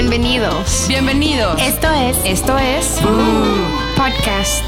[0.00, 0.88] Bienvenidos.
[0.88, 1.60] Bienvenidos.
[1.60, 2.86] Esto es Esto es
[3.98, 4.64] Podcast.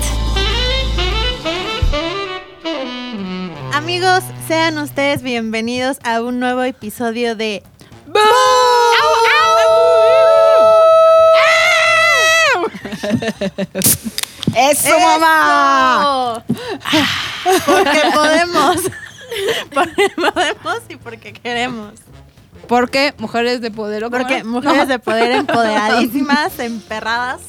[3.72, 7.62] Amigos, sean ustedes bienvenidos a un nuevo episodio de
[14.54, 16.44] ¡Eso, mamá!
[16.92, 17.64] Eso.
[17.64, 18.76] Porque podemos.
[19.72, 21.94] Porque podemos y porque queremos.
[22.68, 24.44] Porque mujeres de poder o cómo Porque era?
[24.44, 27.40] mujeres de poder empoderadísimas, emperradas.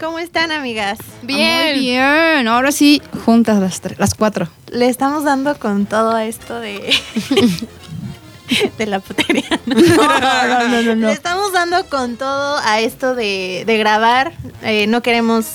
[0.00, 0.98] ¿Cómo están, amigas?
[1.22, 1.76] Bien.
[1.76, 2.48] Muy bien.
[2.48, 4.48] Ahora sí, juntas las, tres, las cuatro.
[4.70, 6.94] Le estamos dando con todo esto de.
[8.78, 9.44] de la putería.
[9.66, 9.74] ¿no?
[9.76, 11.06] no, no, no, no.
[11.06, 14.32] Le estamos dando con todo a esto de, de grabar.
[14.62, 15.46] Eh, no queremos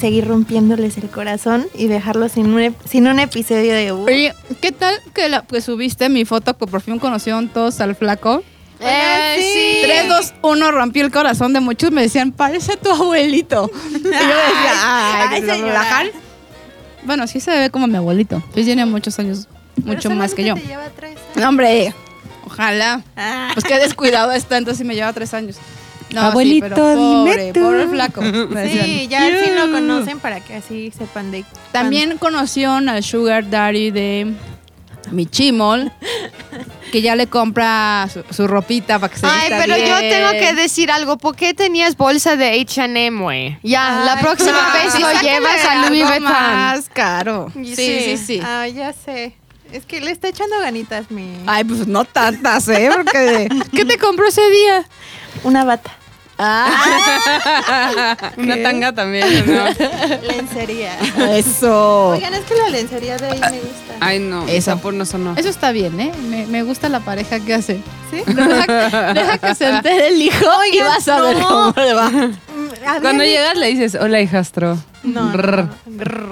[0.00, 4.04] seguir rompiéndoles el corazón y dejarlos sin un, sin un episodio de U.
[4.04, 7.94] Oye, ¿qué tal que, la, que subiste mi foto que por fin conocieron todos al
[7.94, 8.42] flaco?
[8.80, 9.86] Eh, sí.
[9.86, 11.90] 3, 2, 1, rompí el corazón de muchos.
[11.92, 13.70] Me decían, parece tu abuelito.
[13.90, 16.08] Y yo decía, ay, Ay, relajan.
[17.04, 18.42] Bueno, sí se ve como mi abuelito.
[18.54, 19.48] Sí tiene muchos años,
[19.84, 20.54] mucho Pero más que yo.
[20.54, 21.36] te lleva tres años.
[21.36, 21.94] No, hombre,
[22.46, 23.02] ojalá.
[23.16, 23.50] Ah.
[23.54, 25.56] Pues qué descuidado está, entonces me lleva tres años.
[26.10, 27.60] No, Abuelito, sí, pero pobre, dime tú.
[27.60, 28.20] pobre flaco.
[28.70, 31.44] Sí, ya sí lo conocen para que así sepan de.
[31.72, 34.32] También conocieron al Sugar Daddy de
[35.10, 35.92] mi chimol,
[36.92, 40.30] que ya le compra su, su ropita para que se Ay, vista pero yo tengo
[40.32, 41.18] que decir algo.
[41.18, 43.58] ¿Por qué tenías bolsa de H&M, güey?
[43.62, 44.72] Ya, la próxima no.
[44.84, 46.22] vez lo llevas a Louis Vuitton.
[46.22, 47.50] más caro.
[47.54, 48.00] Sí, Sí.
[48.04, 48.40] sí, sí.
[48.44, 49.34] Ah, ya sé.
[49.72, 51.26] Es que le está echando ganitas mi.
[51.46, 52.88] Ay, pues no tantas, ¿eh?
[52.94, 53.48] Porque...
[53.74, 54.84] ¿Qué te compró ese día?
[55.44, 55.92] Una bata.
[58.36, 59.64] Una tanga también, ¿no?
[60.26, 60.98] Lencería.
[61.30, 62.08] Eso.
[62.08, 63.94] Oigan, es que la lencería de ahí me gusta.
[64.00, 64.46] Ay, no.
[64.48, 65.34] Esa por no sonó.
[65.36, 66.12] Eso está bien, ¿eh?
[66.28, 67.80] Me, me gusta la pareja que hace.
[68.10, 68.22] ¿Sí?
[68.26, 71.48] Deja, deja que se entere el hijo y vas a ver no.
[71.48, 72.10] cómo le va.
[72.10, 74.76] Mm, Cuando llegas le dices, hola, hijastro.
[75.04, 75.68] No, Brr.
[75.68, 75.74] no.
[75.86, 76.28] Brr.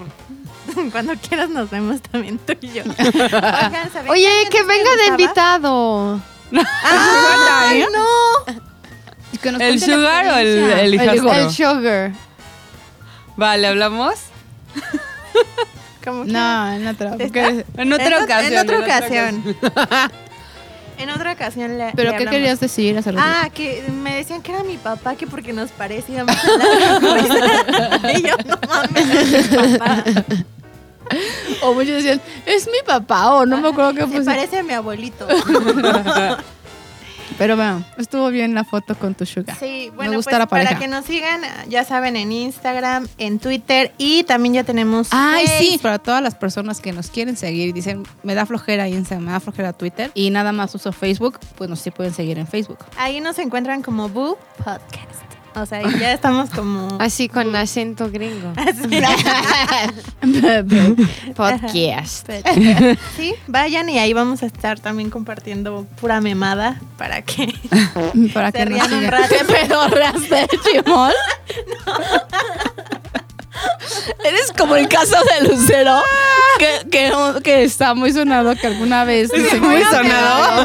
[0.92, 2.82] Cuando quieras nos vemos también tú y yo.
[2.98, 6.20] Oigan, ¿saben Oye, que me venga de invitado.
[6.82, 8.62] ¡Ay, no!
[9.60, 11.32] ¿El sugar o el, el hijastro?
[11.32, 12.12] El sugar.
[13.37, 14.15] Vale, ¿hablamos?
[16.00, 17.15] Que- No, en otra.
[17.76, 18.53] En otra ot- ocasión.
[18.53, 19.56] En otra ocasión.
[20.98, 21.93] en otra ocasión le.
[21.94, 22.31] ¿Pero le qué hablamos.
[22.31, 22.98] querías decir?
[22.98, 23.10] hace?
[23.16, 26.34] Ah, que me decían que era mi papá, que porque nos parecíamos.
[28.16, 30.04] Y yo, no mames, es mi papá.
[31.62, 34.25] O muchos decían, es mi papá, o no me acuerdo qué Se puse.
[34.25, 35.26] parece a mi abuelito.
[37.38, 39.56] Pero bueno, estuvo bien la foto con tu sugar.
[39.59, 40.70] Sí, bueno, me gusta pues la pareja.
[40.70, 45.09] para que nos sigan, ya saben, en Instagram, en Twitter y también ya tenemos.
[45.10, 45.78] Ay, sí.
[45.82, 49.32] Para todas las personas que nos quieren seguir y dicen, me da flojera Instagram, me
[49.32, 52.78] da flojera Twitter y nada más uso Facebook, pues nos sí pueden seguir en Facebook.
[52.97, 55.31] Ahí nos encuentran como Boo Podcast.
[55.54, 56.88] O sea, ya estamos como.
[56.98, 58.52] Así con acento gringo.
[61.34, 62.28] Podcast.
[63.16, 67.52] Sí, vayan y ahí vamos a estar también compartiendo pura memada para que
[68.32, 69.12] Para Se que rían un sigan.
[69.12, 69.34] rato.
[69.38, 71.12] ¿Qué pedorras de chimol?
[74.24, 76.00] Eres como el caso de Lucero,
[76.58, 79.30] que, que, que está muy sonado que alguna vez...
[79.32, 80.62] ¿Es muy sonado?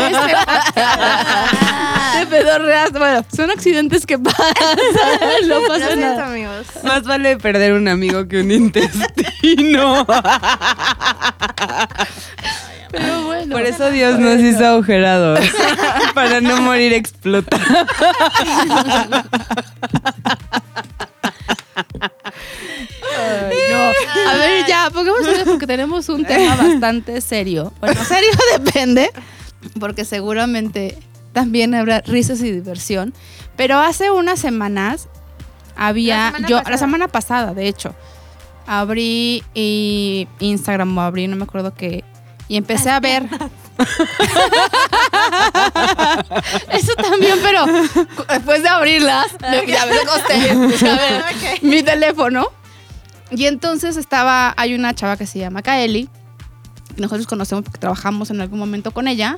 [2.20, 2.92] De pedorreas.
[2.92, 4.46] Bueno, son accidentes que pasan.
[5.48, 6.28] No Lo pasa siento, nada.
[6.28, 6.66] amigos.
[6.84, 10.06] Más vale perder un amigo que un intestino.
[12.92, 13.56] Pero bueno.
[13.56, 15.40] Por eso Dios nos hizo agujerados.
[16.14, 17.68] Para no morir explotados.
[23.72, 24.30] No.
[24.30, 27.74] A ver, ya, pongamos porque tenemos un tema bastante serio.
[27.80, 29.12] Bueno, serio depende,
[29.80, 30.98] porque seguramente
[31.34, 33.14] también habrá risas y diversión.
[33.56, 35.08] Pero hace unas semanas
[35.76, 36.72] había, La semana yo, pasada.
[36.72, 37.96] la semana pasada, de hecho,
[38.66, 42.04] abrí y Instagram o abrí, no me acuerdo qué,
[42.48, 43.24] y empecé a ver.
[46.72, 47.66] Eso también, pero
[48.30, 49.98] después de abrirlas, me- ya me
[51.58, 51.62] Ok.
[51.64, 52.48] mi teléfono.
[53.32, 56.10] Y entonces estaba, hay una chava que se llama Kaeli.
[56.96, 59.38] que Nosotros conocemos porque trabajamos en algún momento con ella.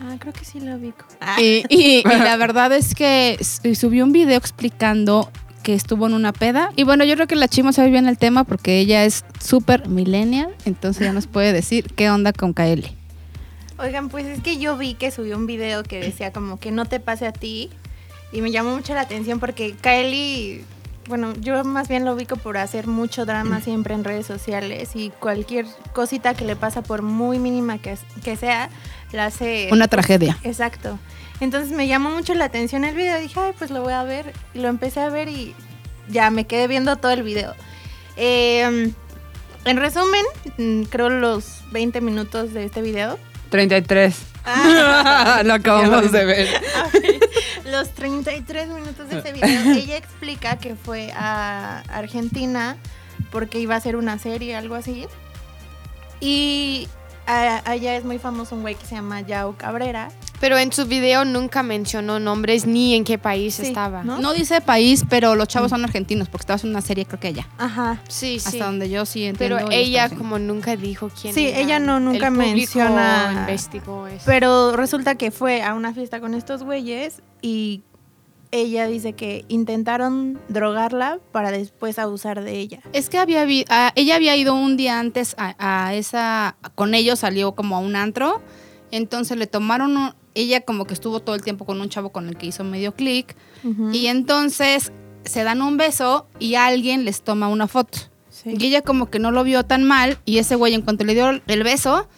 [0.00, 1.04] Ah, creo que sí lo ubico.
[1.38, 3.38] Y, y- y la verdad es que
[3.78, 5.30] subió un video explicando
[5.62, 6.72] que estuvo en una peda.
[6.74, 9.88] Y bueno, yo creo que la chima sabe bien el tema porque ella es súper
[9.88, 10.48] millennial.
[10.64, 12.96] Entonces ya nos puede decir qué onda con Kaeli.
[13.78, 16.84] Oigan, pues es que yo vi que subió un video que decía como que no
[16.86, 17.70] te pase a ti
[18.32, 20.64] y me llamó mucho la atención porque Kylie,
[21.08, 25.10] bueno, yo más bien lo ubico por hacer mucho drama siempre en redes sociales y
[25.10, 28.70] cualquier cosita que le pasa por muy mínima que, que sea,
[29.12, 29.68] la hace...
[29.72, 30.38] Una tragedia.
[30.42, 30.98] Exacto.
[31.40, 33.18] Entonces me llamó mucho la atención el video.
[33.20, 34.32] Dije, ay, pues lo voy a ver.
[34.54, 35.54] Y lo empecé a ver y
[36.08, 37.54] ya me quedé viendo todo el video.
[38.16, 38.92] Eh,
[39.64, 40.24] en resumen,
[40.58, 43.18] mm, creo los 20 minutos de este video.
[43.50, 44.31] 33.
[45.44, 46.48] Lo acabamos de ver.
[47.64, 52.76] Los 33 minutos de este video, ella explica que fue a Argentina
[53.30, 55.06] porque iba a hacer una serie, algo así.
[56.20, 56.88] Y
[57.26, 60.08] a- allá es muy famoso un güey que se llama Yao Cabrera.
[60.42, 64.02] Pero en su video nunca mencionó nombres ni en qué país Sí, estaba.
[64.02, 64.18] ¿no?
[64.18, 67.28] No dice país, pero los chavos son argentinos porque estaba haciendo una serie creo que
[67.28, 67.48] allá.
[67.58, 68.02] Ajá.
[68.08, 68.48] Sí, sí.
[68.48, 69.58] Hasta donde yo sí entiendo.
[69.58, 71.60] Pero ella en- como nunca dijo quién Sí, era.
[71.60, 74.24] ella no- nunca El menciona- investigó eso.
[74.26, 77.82] Pero resulta que fue a una fiesta con estos güeyes y
[78.50, 82.80] ella dice que intentaron drogarla para después abusar de ella.
[82.92, 85.54] Es que había vi- ah, ella había ido un día antes a,
[85.86, 88.42] a esa con ellos salió como a un antro,
[88.90, 92.28] entonces le tomaron un- ella como que estuvo todo el tiempo con un chavo con
[92.28, 93.90] el que hizo medio clic Ujú.
[93.92, 94.92] y entonces
[95.24, 97.98] se dan un beso y alguien les toma una foto.
[98.30, 98.54] Sí.
[98.58, 101.14] Y ella como que no lo vio tan mal y ese güey en cuanto le
[101.14, 102.08] dio el beso,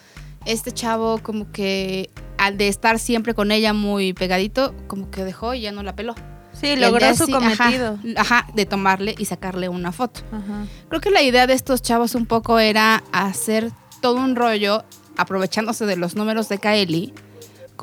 [0.46, 5.55] este chavo como que al de estar siempre con ella muy pegadito, como que dejó
[5.55, 6.14] y ya no la peló.
[6.52, 7.99] Sí, logró su ajá, cometido.
[8.17, 10.20] Ajá, de tomarle y sacarle una foto.
[10.31, 10.67] Ajá.
[10.88, 14.84] Creo que la idea de estos chavos un poco era hacer todo un rollo
[15.17, 17.12] aprovechándose de los números de Kaeli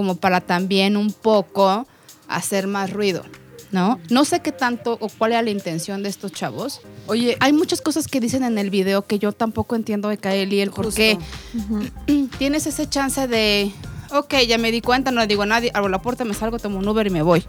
[0.01, 1.86] como para también un poco
[2.27, 3.24] hacer más ruido,
[3.71, 4.00] ¿no?
[4.09, 6.81] No sé qué tanto o cuál era la intención de estos chavos.
[7.06, 10.59] Oye, Hay muchas cosas que dicen en el video que yo tampoco entiendo de Kaeli,
[10.62, 11.19] el por qué
[12.39, 13.71] tienes ese chance de,
[14.09, 16.57] ok, ya me di cuenta, no le digo a nadie, abro la puerta, me salgo,
[16.57, 17.45] tomo un Uber y me voy.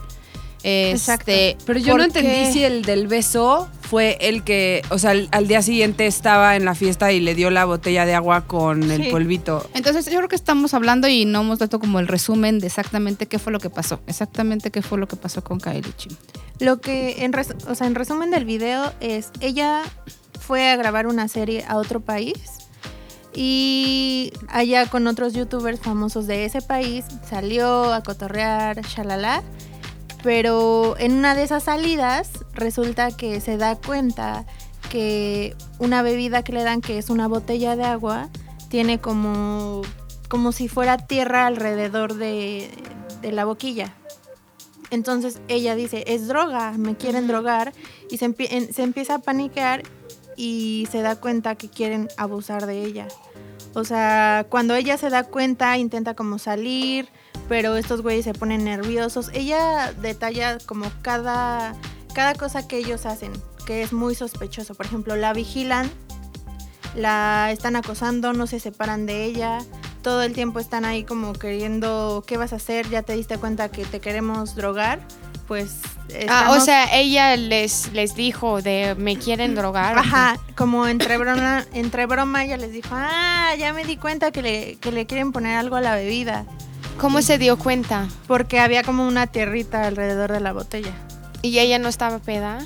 [0.65, 1.31] Exacto.
[1.31, 5.29] Este, pero yo no entendí si el del beso fue el que, o sea, al,
[5.33, 8.91] al día siguiente estaba en la fiesta y le dio la botella de agua con
[8.91, 9.09] el Sí.
[9.11, 9.69] polvito.
[9.75, 13.27] Entonces yo creo que estamos hablando y no hemos dado como el resumen de exactamente
[13.27, 16.13] qué fue lo que pasó, exactamente qué fue lo que pasó con Kylie Chim.
[16.61, 19.83] Lo que, en, res- o sea, en resumen del video, es ella
[20.41, 22.35] fue a grabar una serie a otro país
[23.35, 29.43] y allá con otros youtubers famosos de ese país salió a cotorrear, shalala.
[30.23, 34.45] Pero en una de esas salidas resulta que se da cuenta
[34.89, 38.29] que una bebida que le dan, que es una botella de agua,
[38.69, 39.83] tiene como,
[40.29, 42.71] como si fuera tierra alrededor de,
[43.21, 43.95] de la boquilla.
[44.91, 47.73] Entonces ella dice, es droga, me quieren drogar.
[48.11, 48.33] Y se,
[48.73, 49.83] se empieza a panicar
[50.37, 53.09] y se da cuenta que quieren abusar de ella.
[53.75, 57.09] O sea, cuando ella se da cuenta, intenta como salir,
[57.53, 59.29] pero estos güeyes se ponen nerviosos.
[59.35, 61.75] Ella detalla como cada,
[62.15, 63.31] cada cosa que ellos hacen,
[63.67, 64.75] que es muy sospechoso.
[64.75, 65.91] Por ejemplo, la vigilan,
[66.97, 69.59] la están acosando, no se separan de ella.
[70.01, 72.89] Todo el tiempo están ahí como queriendo, ¿qué vas a hacer?
[72.89, 75.01] Ya te diste cuenta que te queremos drogar.
[75.47, 75.81] Pues...
[76.31, 79.99] Ah, o estamos- sea, ella les, les dijo de me quieren drogar.
[79.99, 84.41] Ajá, como entre broma, entre broma ella les dijo, ah, ya me di cuenta que
[84.41, 86.47] le, que le quieren poner algo a la bebida.
[86.99, 88.09] ¿Cómo se dio cuenta?
[88.29, 90.93] Porque había como una tierrita alrededor de la botella.
[91.43, 92.65] Y ella no estaba peda.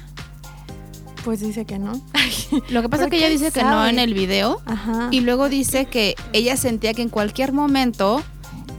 [1.25, 2.01] Pues dice que no.
[2.69, 5.09] Lo que pasa es ¿Por que ella dice que no en el video Ajá.
[5.11, 8.23] y luego dice que ella sentía que en cualquier momento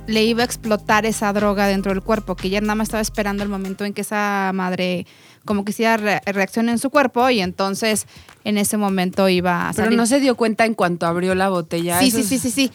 [0.06, 3.44] le iba a explotar esa droga dentro del cuerpo, que ella nada más estaba esperando
[3.44, 5.06] el momento en que esa madre
[5.44, 8.06] como que hiciera re- reacción en su cuerpo y entonces
[8.46, 9.98] en ese momento iba a Pero salir.
[9.98, 12.00] no se dio cuenta en cuanto abrió la botella.
[12.00, 12.72] Sí, Eso sí, es- sí, sí, sí.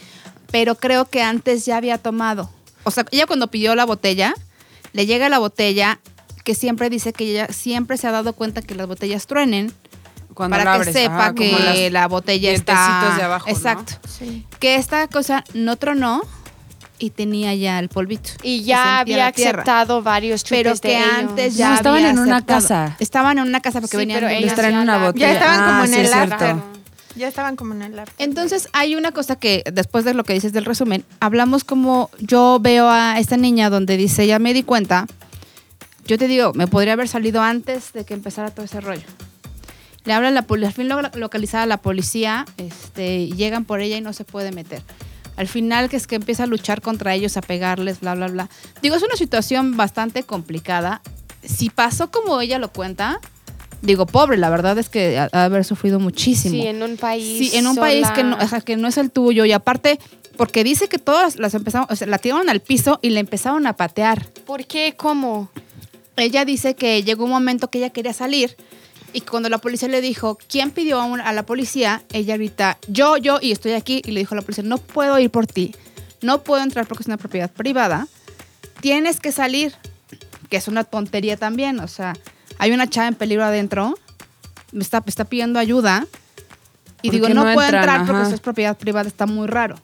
[0.51, 2.51] Pero creo que antes ya había tomado.
[2.85, 4.35] O sea, ella cuando pidió la botella,
[4.93, 5.99] le llega la botella
[6.45, 9.73] que siempre dice que ella siempre se ha dado cuenta que las botellas truenen
[10.35, 13.53] Cuando para que abres, sepa ajá, como que la botella está de abajo, ¿no?
[13.57, 13.95] Exacto.
[14.09, 14.47] Sí.
[14.59, 16.23] Que esta cosa no tronó
[16.99, 18.31] y tenía ya el polvito.
[18.43, 21.13] Y ya había aceptado varios chupes Pero de que ellos.
[21.19, 22.61] antes No, ya estaban había en una aceptado.
[22.61, 22.97] casa.
[23.01, 25.27] Estaban en una casa porque Sí, venían pero Les traen una la- botella.
[25.29, 26.57] Ya estaban Ah, como en sí, el after.
[27.15, 28.15] Ya estaban como en el after.
[28.19, 32.59] Entonces hay una cosa que después de lo que dices del resumen, hablamos como yo
[32.61, 35.07] veo a esta niña donde dice, ya me di cuenta,
[36.07, 39.07] yo te digo, me podría haber salido antes de que empezara todo ese rollo.
[40.05, 43.97] Le hablan la policía, al fin logra localizar a la policía, este, llegan por ella
[43.97, 44.83] y no se puede meter.
[45.37, 48.49] Al final que es que empieza a luchar contra ellos, a pegarles, bla, bla, bla.
[48.83, 51.03] Digo, es una situación bastante complicada.
[51.45, 53.21] Si pasó como ella lo cuenta,
[53.83, 56.55] digo, pobre, la verdad es que ha, ha haber sufrido muchísimo.
[56.55, 57.51] Sí, en un país.
[57.51, 59.99] Sí, en un país que no, o sea, que no es el tuyo y aparte
[60.37, 63.67] porque dice que todas las empezaron, o sea, la tiraron al piso y la empezaron
[63.67, 64.27] a patear.
[64.47, 64.95] ¿Por qué?
[64.97, 65.51] ¿Cómo?
[66.17, 68.57] Ella dice que llegó un momento que ella quería salir
[69.13, 72.03] y cuando la policía le dijo, ¿quién pidió a, un- a la policía?
[72.13, 74.01] Ella grita, yo, yo, y estoy aquí.
[74.07, 75.75] Y le dijo a la policía, no puedo ir por ti,
[76.23, 78.09] no puedo entrar porque es una propiedad privada.
[78.81, 79.75] tienes que salir,
[80.49, 82.15] que es una tontería también, o sea,
[82.63, 83.99] hay una chava en peligro adentro,
[84.71, 86.07] me está, pidiendo ayuda
[87.03, 87.83] y ¿Por digo, no, no puedo entran?
[87.83, 88.27] entrar porque Ajá.
[88.29, 89.81] eso es propiedad privada, está muy raro.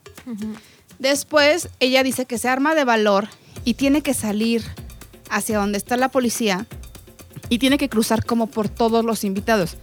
[0.97, 3.27] Después ella dice que se arma de valor
[3.65, 4.63] y tiene que salir
[5.29, 6.67] hacia donde está la policía
[7.49, 9.75] y tiene que cruzar como por todos los invitados.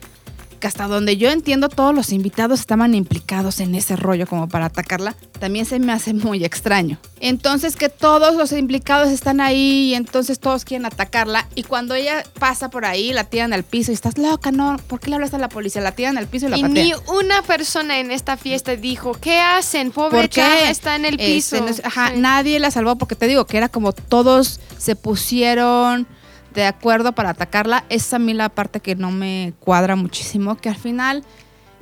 [0.66, 4.64] Que hasta donde yo entiendo todos los invitados estaban implicados en ese rollo como para
[4.66, 6.98] atacarla, también se me hace muy extraño.
[7.20, 12.24] Entonces que todos los implicados están ahí y entonces todos quieren atacarla y cuando ella
[12.40, 15.34] pasa por ahí la tiran al piso y estás loca, no, ¿por qué le hablas
[15.34, 15.80] a la policía?
[15.82, 16.74] La tiran al piso y la Y patean.
[16.88, 19.92] ni una persona en esta fiesta dijo, ¿qué hacen?
[19.92, 21.60] Pobre chava está en el Este, piso.
[21.64, 22.18] no sé, ajá, Sí.
[22.18, 26.08] nadie la salvó porque te digo que era como todos se pusieron
[26.62, 27.84] de acuerdo para atacarla.
[27.88, 31.22] Esa a mí la parte que no me cuadra muchísimo, que al final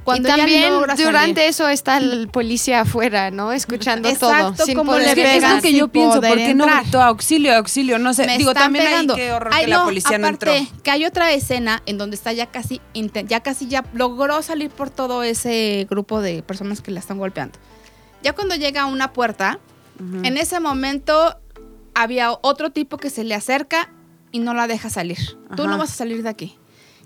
[0.04, 3.52] cuando y también logra salir- durante eso está el policía afuera, ¿no?
[3.52, 4.30] Escuchando todo.
[4.32, 6.38] Exacto, sin como poder le Es que es pegan lo que yo pienso, poder ¿por
[6.38, 7.98] qué no gritó auxilio, auxilio?
[7.98, 9.14] No sé, me digo, están también pegando.
[9.14, 10.52] ahí qué horror Ay, que la no, policía no entró.
[10.52, 12.82] aparte, que hay otra escena en donde está ya casi,
[13.26, 17.58] ya casi ya logró salir por todo ese grupo de personas que la están golpeando.
[18.22, 19.58] Ya cuando llega a una puerta,
[20.22, 21.38] en ese momento
[21.94, 23.88] había otro tipo que se le acerca
[24.34, 25.38] y no la deja salir.
[25.56, 26.58] Tú no vas a salir de aquí.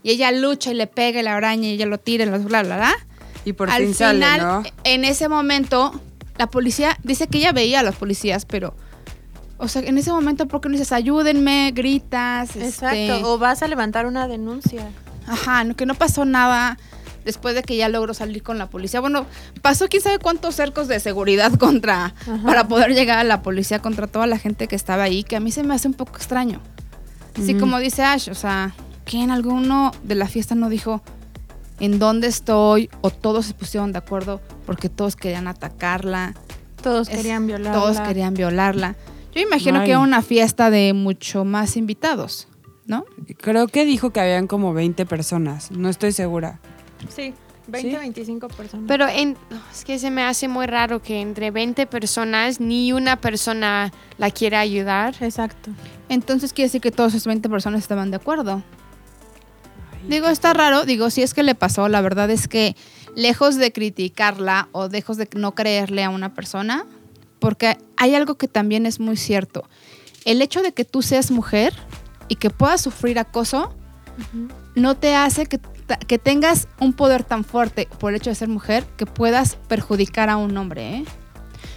[0.03, 2.39] Y ella lucha y le pega y la araña y ella lo tira y bla,
[2.39, 2.95] bla, bla, bla.
[3.45, 4.63] Y por Al fin final, sale, ¿no?
[4.85, 5.93] en ese momento,
[6.39, 8.75] la policía dice que ella veía a los policías, pero,
[9.59, 12.57] o sea, en ese momento, ¿por qué no dices ayúdenme, gritas?
[12.57, 12.97] Exacto.
[12.97, 14.89] este, O vas a levantar una denuncia.
[15.27, 16.79] Ajá, no, que no pasó nada
[17.27, 19.01] después de que ya logró salir con la policía.
[19.01, 19.27] Bueno,
[19.61, 22.43] pasó quién sabe cuántos cercos de seguridad contra, Ajá.
[22.43, 25.41] para poder llegar a la policía contra toda la gente que estaba ahí, que a
[25.41, 26.63] mí se me hace un poco extraño.
[27.39, 27.61] Así Ujú.
[27.61, 31.03] como dice Ash, o sea, que en alguno de la fiesta no dijo
[31.81, 36.35] en dónde estoy o todos se pusieron de acuerdo porque todos querían atacarla,
[36.83, 37.81] Todos Es- querían violarla.
[37.81, 38.95] todos querían violarla.
[39.35, 39.85] Yo imagino Ay.
[39.87, 42.49] que era una fiesta de mucho más invitados,
[42.87, 43.05] ¿no?
[43.41, 46.61] Creo que dijo que habían como 20 personas, no estoy segura.
[47.09, 47.35] Sí,
[47.69, 47.97] 20, ¿Sí?
[47.97, 48.87] 25 personas.
[48.89, 49.37] Pero en,
[49.71, 54.31] es que se me hace muy raro que entre 20 personas ni una persona la
[54.31, 55.15] quiera ayudar.
[55.21, 55.71] Exacto.
[56.09, 58.63] Entonces quiere decir que todas esas 20 personas estaban de acuerdo.
[60.09, 62.77] Digo, está raro, digo, si es que le pasó, la verdad es que
[63.15, 66.87] lejos de criticarla o lejos de no creerle a una persona,
[67.41, 69.65] porque hay algo que también es muy cierto.
[70.25, 71.75] El hecho de que tú seas mujer
[72.29, 73.75] y que puedas sufrir acoso
[74.75, 75.61] no te hace que,
[75.97, 80.29] que tengas un poder tan fuerte por el hecho de ser mujer que puedas perjudicar
[80.31, 80.97] a un hombre.
[80.97, 81.05] ¿eh?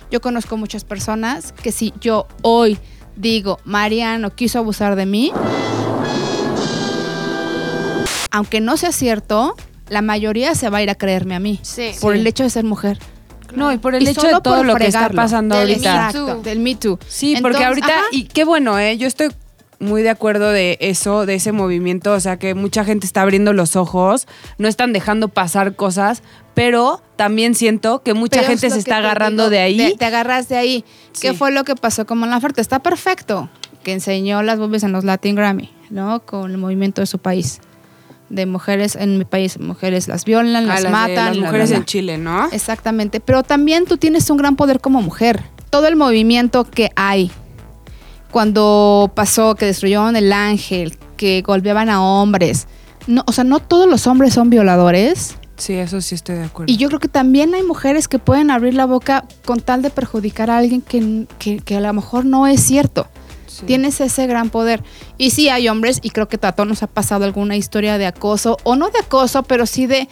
[0.10, 2.78] Yo conozco muchas personas que si yo hoy
[3.16, 5.32] digo, Mariano quiso abusar de mí,
[8.32, 9.56] aunque no sea cierto,
[9.90, 11.60] la mayoría se va a ir a creerme a mí.
[11.64, 11.92] Sí.
[12.00, 12.98] Por el hecho de ser mujer.
[13.54, 15.92] No, y por el Y hecho de todo lo que está pasando Del ahorita.
[15.92, 16.42] Me Exacto, Too.
[16.42, 17.00] del Me Too.
[17.08, 18.04] Sí, porque ahorita, ajá.
[18.12, 18.98] y qué bueno, ¿eh?
[18.98, 19.30] Yo estoy
[19.82, 23.52] muy de acuerdo de eso, de ese movimiento, o sea que mucha gente está abriendo
[23.52, 26.22] los ojos, no están dejando pasar cosas,
[26.54, 29.78] pero también siento que mucha Pero gente se está agarrando digo, de ahí.
[29.78, 30.86] Te, te agarras de ahí.
[31.20, 32.62] ¿Qué fue lo que pasó con Mon Laferte?
[32.62, 33.50] Está perfecto.
[33.84, 36.22] Que enseñó las boobies en los Latin Grammy, ¿no?
[36.26, 37.60] Con el movimiento de su país.
[38.30, 41.26] De mujeres en mi país, mujeres las violan, las, las de matan.
[41.26, 41.86] las mujeres en.
[41.86, 42.48] Chile, ¿no?
[42.52, 43.20] Exactamente.
[43.20, 45.44] Pero también tú tienes un gran poder como mujer.
[45.70, 47.32] Todo el movimiento que hay.
[48.32, 52.68] Cuando pasó que destruyeron el ángel, que golpeaban a hombres.
[53.08, 55.36] No, o sea, no todos los hombres son violadores.
[55.58, 56.72] Sí, eso sí estoy de acuerdo.
[56.74, 59.90] Y yo creo que también hay mujeres que pueden abrir la boca con tal de
[59.92, 63.06] perjudicar a alguien que, que- que a lo mejor no es cierto.
[63.46, 63.66] Sí.
[63.66, 64.82] Tienes ese gran poder.
[65.20, 68.08] Y sí hay hombres, y creo que a todos nos ha pasado alguna historia de
[68.08, 70.08] acoso, o no de acoso, pero sí de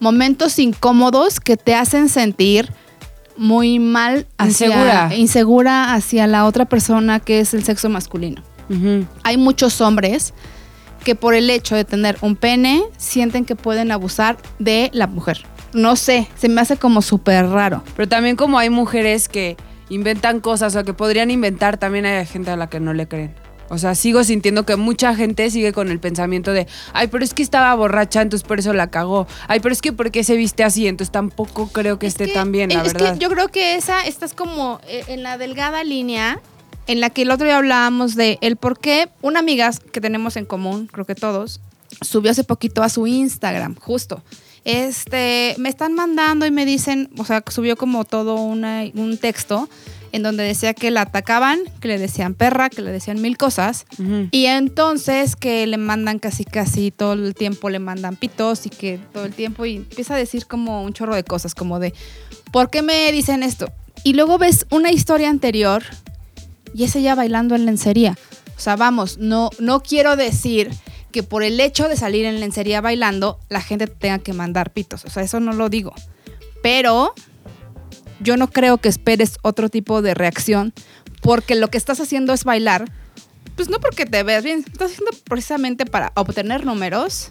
[0.00, 2.72] momentos incómodos que te hacen sentir
[3.36, 5.14] muy mal hacia, Insegura.
[5.16, 8.42] insegura hacia la otra persona que es el sexo masculino.
[9.22, 10.32] Hay muchos hombres
[11.04, 15.44] que por el hecho de tener un pene sienten que pueden abusar de la mujer.
[15.74, 17.82] No sé, se me hace como súper raro.
[17.94, 19.56] Pero también como hay mujeres que
[19.90, 23.34] inventan cosas o que podrían inventar, también hay gente a la que no le creen.
[23.74, 27.34] O sea, sigo sintiendo que mucha gente sigue con el pensamiento de, ay, pero es
[27.34, 29.26] que estaba borracha, entonces por eso la cagó.
[29.48, 30.86] Ay, pero es que ¿por qué se viste así?
[30.86, 33.14] Entonces tampoco creo que Es esté que- tan bien, la es verdad.
[33.14, 36.40] que yo creo que esa estás como eh, en la delgada línea
[36.86, 40.36] en la que el otro día hablábamos de el por qué una amiga que tenemos
[40.36, 41.60] en común, creo que todos,
[42.02, 44.22] subió hace poquito a su Instagram, justo.
[44.64, 49.68] Este, me están mandando y me dicen, o sea, subió como todo una- un texto
[50.14, 53.84] en donde decía que la atacaban, que le decían perra, que le decían mil cosas.
[54.30, 59.00] Y entonces que le mandan casi casi todo el tiempo, le mandan pitos y que
[59.12, 61.94] todo el tiempo y empieza a decir como un chorro de cosas, como de,
[62.52, 63.72] ¿por qué me dicen esto?
[64.04, 65.82] Y luego ves una historia anterior
[66.72, 68.16] y es ella bailando en lencería.
[68.56, 70.70] O sea, vamos, no, no quiero decir
[71.10, 74.70] que por el hecho de salir en lencería bailando, la gente te tenga que mandar
[74.70, 75.04] pitos.
[75.06, 75.92] O sea, eso no lo digo.
[76.62, 77.14] Pero
[78.20, 80.72] yo no creo que esperes otro tipo de reacción,
[81.20, 82.90] porque lo que estás haciendo es bailar.
[83.56, 87.30] Pues no porque te veas bien, estás haciendo precisamente para obtener números.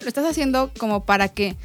[0.00, 1.56] Lo estás haciendo como para que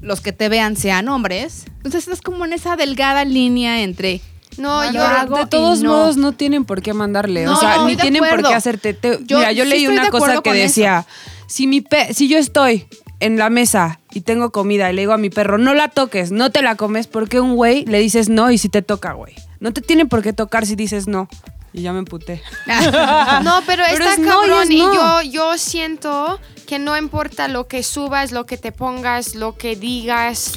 [0.00, 1.64] los que te vean sean hombres.
[1.78, 4.20] Entonces estás como en esa delgada línea entre
[4.56, 5.90] No, No, yo lo hago de todos no.
[5.90, 8.94] modos no tienen por qué mandarle, No, o sea, estoy ni tienen por qué hacerte.
[8.94, 11.04] te- Yo mira, yo sí leí una cosa que decía,
[11.48, 12.86] si mi pe si yo estoy
[13.18, 16.30] en la mesa y tengo comida y le digo a mi perro, no la toques,
[16.30, 19.34] no te la comes, porque un güey le dices no y si te toca, güey.
[19.58, 21.28] No te tienen por qué tocar si dices no.
[21.72, 22.40] Y ya me emputé.
[23.42, 25.22] No, pero, Pero está es no y cabrón y no.
[25.22, 29.74] yo, yo siento que no importa lo que subas, lo que te pongas, lo que
[29.74, 30.52] digas,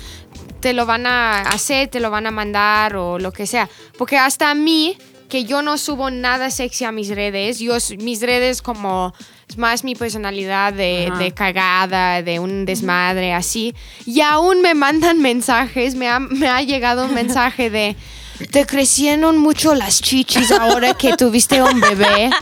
[0.60, 3.70] te lo van a hacer, te lo van a mandar o lo que sea.
[3.98, 4.98] Porque hasta a mí,
[5.30, 9.14] que yo no subo nada sexy a mis redes, yo, mis redes como
[9.50, 13.74] es más mi personalidad de, de cagada, de un desmadre, así.
[14.06, 17.96] Y aún me mandan mensajes, me ha, me ha llegado un mensaje de,
[18.52, 22.30] te crecieron mucho las chichis ahora que tuviste un bebé.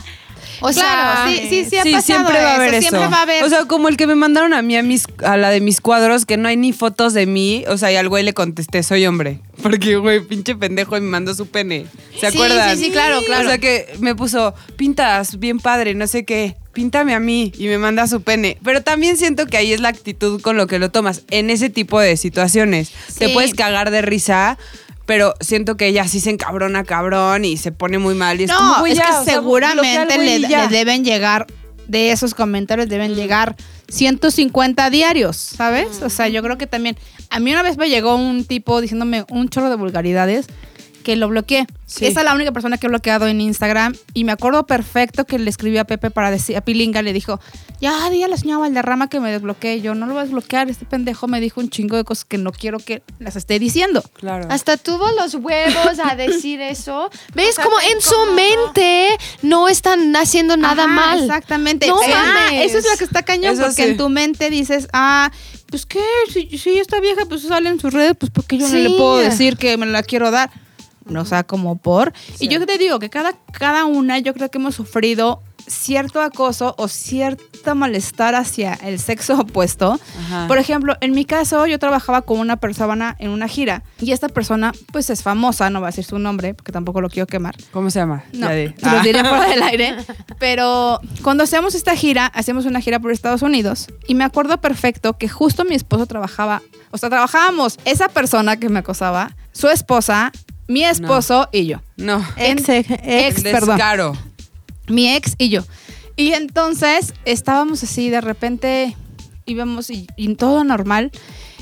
[0.60, 2.80] O sea, Claro, sí, sí, sí ha sí, pasado siempre va a haber eso.
[2.88, 3.44] Siempre va a haber.
[3.44, 5.80] O sea, como el que me mandaron a mí a mis a la de mis
[5.80, 8.82] cuadros que no hay ni fotos de mí, o sea, y al güey le contesté,
[8.82, 11.86] "Soy hombre." Porque güey, pinche pendejo y me mandó su pene.
[12.20, 12.76] ¿Se Sí, acuerdan?
[12.76, 13.44] sí, sí, claro, claro.
[13.44, 17.68] O sea, que me puso, "Pintas bien padre, no sé qué." Píntame a mí y
[17.68, 18.58] me manda su pene.
[18.62, 21.22] Pero también siento que ahí es la actitud con lo que lo tomas.
[21.30, 22.92] En ese tipo de situaciones.
[23.18, 24.58] Te puedes cagar de risa,
[25.06, 28.40] pero siento que ella sí se encabrona cabrón y se pone muy mal.
[28.40, 31.46] Y es como, no, güey, es ya, que o sea, seguramente le, deben llegar,
[31.86, 33.56] de esos comentarios deben llegar
[33.88, 36.02] 150 diarios, ¿sabes?
[36.02, 36.96] O sea, yo creo que también,
[37.30, 40.46] a mí una vez me llegó un tipo diciéndome un chorro de vulgaridades
[41.06, 41.68] que lo bloqueé.
[41.86, 42.04] Sí.
[42.04, 45.38] Esa es la única persona que he bloqueado en Instagram y me acuerdo perfecto que
[45.38, 47.38] le escribí a Pepe para decir, a Pilinga le dijo,
[47.80, 49.80] ya di a la señora Valderrama que me desbloquee.
[49.80, 52.38] Yo no lo voy a desbloquear, este pendejo me dijo un chingo de cosas que
[52.38, 54.02] no quiero que las esté diciendo.
[54.14, 54.48] Claro.
[54.50, 57.08] Hasta tuvo los huevos a decir eso.
[57.36, 57.54] ¿Ves?
[57.54, 59.08] sea, Como qué en su mente
[59.42, 61.20] no están haciendo nada Ajá, mal.
[61.20, 61.86] Exactamente.
[61.86, 63.90] No Ah, eso es lo que está cañón, Eso porque sí.
[63.90, 65.30] en tu mente dices, ah,
[65.70, 68.74] pues qué, si, si esta vieja pues sale en sus redes, pues porque yo no
[68.74, 70.50] le puedo decir que me la quiero dar.
[71.06, 72.12] No, o sea, como por.
[72.40, 76.74] Y yo te digo que cada, cada una, yo creo que hemos sufrido cierto acoso
[76.78, 79.98] o cierto malestar hacia el sexo opuesto.
[80.26, 80.46] Ajá.
[80.46, 84.28] Por ejemplo, en mi caso, yo trabajaba con una persona en una gira y esta
[84.28, 87.56] persona, pues es famosa, no va a decir su nombre porque tampoco lo quiero quemar.
[87.72, 88.24] ¿Cómo se llama?
[88.32, 89.96] No, los diré fuera del aire.
[90.38, 93.88] Pero cuando hacemos esta gira, hacemos una gira por Estados Unidos.
[94.06, 98.68] Y me acuerdo perfecto que justo mi esposo trabajaba, o sea, trabajábamos esa persona que
[98.68, 100.32] me acosaba, su esposa,
[100.68, 101.80] mi esposo y yo.
[101.96, 102.24] No.
[102.36, 103.76] Ex, ex, perdón.
[103.76, 104.12] descaro.
[104.88, 105.62] Mi ex y yo.
[106.16, 108.96] Y entonces estábamos así, de repente
[109.44, 111.10] íbamos y, y todo normal.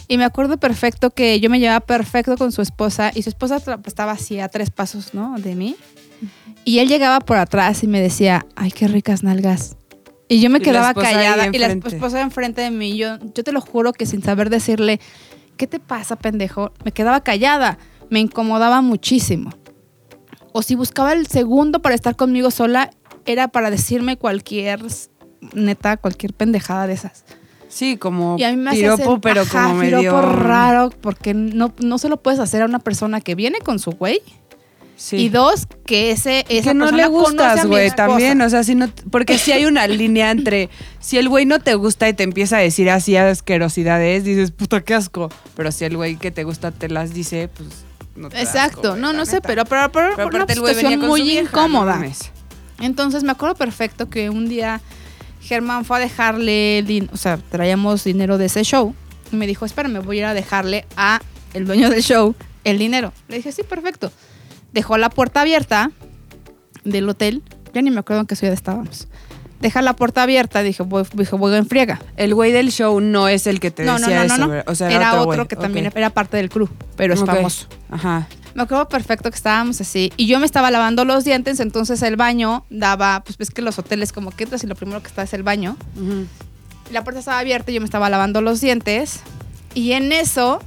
[0.06, 3.58] Y me acuerdo perfecto que yo me llevaba perfecto con su esposa y su esposa
[3.58, 5.34] tra- estaba así a tres pasos, ¿no?
[5.38, 5.76] De mí.
[6.64, 9.76] Y él llegaba por atrás y me decía, ay, qué ricas nalgas.
[10.28, 12.96] Y yo me quedaba callada y la esposa enfrente de mí.
[12.96, 15.00] Yo, yo te lo juro que sin saber decirle,
[15.56, 16.72] ¿qué te pasa, pendejo?
[16.84, 17.78] Me quedaba callada.
[18.10, 19.50] Me incomodaba muchísimo.
[20.52, 22.90] O si buscaba el segundo para estar conmigo sola,
[23.26, 24.80] era para decirme cualquier,
[25.52, 27.24] neta, cualquier pendejada de esas.
[27.68, 30.22] Sí, como Y a mí me piropo, sen- pero ajá, como piropo medio...
[30.22, 33.90] raro, porque no, no se lo puedes hacer a una persona que viene con su
[33.92, 34.20] güey.
[34.96, 35.16] Sí.
[35.16, 38.76] Y dos, que ese, esa que no persona le gustas, güey, también, o sea, si
[38.76, 42.22] no, porque si hay una línea entre, si el güey no te gusta y te
[42.22, 46.44] empieza a decir así asquerosidades, dices, puta, qué asco, pero si el güey que te
[46.44, 47.70] gusta te las dice, pues,
[48.16, 51.00] no te da asco, Exacto, güey, no, no sé, pero, pero, pero, Pero una situación
[51.00, 52.03] muy no incómoda.
[52.81, 54.81] Entonces me acuerdo perfecto que un día
[55.40, 58.94] Germán fue a dejarle, o sea, traíamos dinero de ese show
[59.31, 61.20] y me dijo, espérame, voy a ir a dejarle a
[61.53, 63.12] el dueño del show el dinero.
[63.29, 64.11] Le dije, sí, perfecto.
[64.72, 65.90] Dejó la puerta abierta
[66.83, 69.09] del hotel, ya ni me acuerdo en qué ciudad estábamos.
[69.64, 71.98] Deja la puerta abierta, dije, voy, dije, voy en friega.
[72.18, 74.70] El güey del show no es el que te No, no, decía no, eso.
[74.70, 75.48] O sea, era otro, güey.
[75.48, 77.66] que también era parte del crew, pero es famoso.
[77.90, 78.29] Ajá.
[78.53, 80.12] Me acuerdo perfecto que estábamos así.
[80.18, 83.79] Y yo me estaba lavando los dientes, entonces el baño daba, pues ves que los
[83.79, 85.79] hoteles como que entras y lo primero que está es el baño.
[86.92, 89.20] La puerta estaba abierta y yo me estaba lavando los dientes.
[89.72, 90.61] Y en eso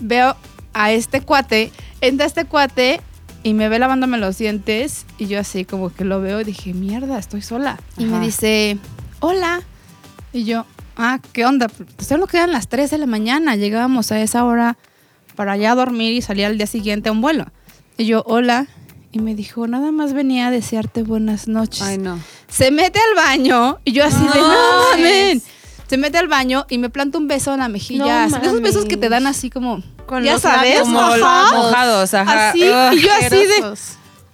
[0.00, 0.34] veo
[0.74, 3.00] a este cuate, entra este cuate
[3.42, 5.06] y me ve lavándome los dientes.
[5.18, 7.78] Y yo así como que lo veo y dije, mierda, estoy sola.
[7.98, 8.78] Y me dice,
[9.20, 9.62] hola.
[10.32, 10.64] Y yo,
[10.96, 11.68] ah, ¿qué onda?
[11.68, 13.56] Pues solo quedan las 3 de la mañana.
[13.56, 14.78] Llegábamos a esa hora
[15.34, 17.46] para ya dormir y salir al día siguiente a un vuelo.
[17.98, 18.66] Y yo, hola.
[19.14, 21.82] Y me dijo, nada más venía a desearte buenas noches.
[21.82, 22.18] Ay, no.
[22.48, 24.48] Se mete al baño y yo así de, no
[24.90, 25.42] mames.
[25.86, 28.26] Se mete al baño y me planta un beso en la mejilla.
[28.28, 31.56] No esos besos que te dan así como, Con ya los sabes, labios Como ajá.
[31.56, 32.50] mojados, ajá.
[32.50, 33.74] Así, y yo así de,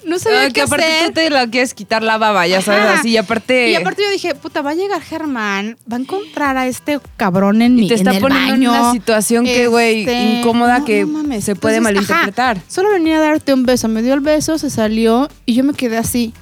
[0.04, 1.06] no sabía Ay, qué que aparte hacer.
[1.08, 2.98] tú te lo quieres quitar la baba, ya sabes, Ajá.
[3.00, 3.10] así.
[3.10, 3.70] Y aparte.
[3.70, 7.62] Y aparte yo dije, puta, va a llegar Germán, va a encontrar a este cabrón
[7.62, 8.74] en mi y te está en poniendo baño.
[8.74, 11.44] en una situación que, güey, Este, incómoda no, que no mames.
[11.44, 12.56] se puede Entonces, malinterpretar.
[12.56, 13.86] ajá, solo venía a darte un beso.
[13.88, 16.32] Me dio el beso, se salió y yo me quedé así.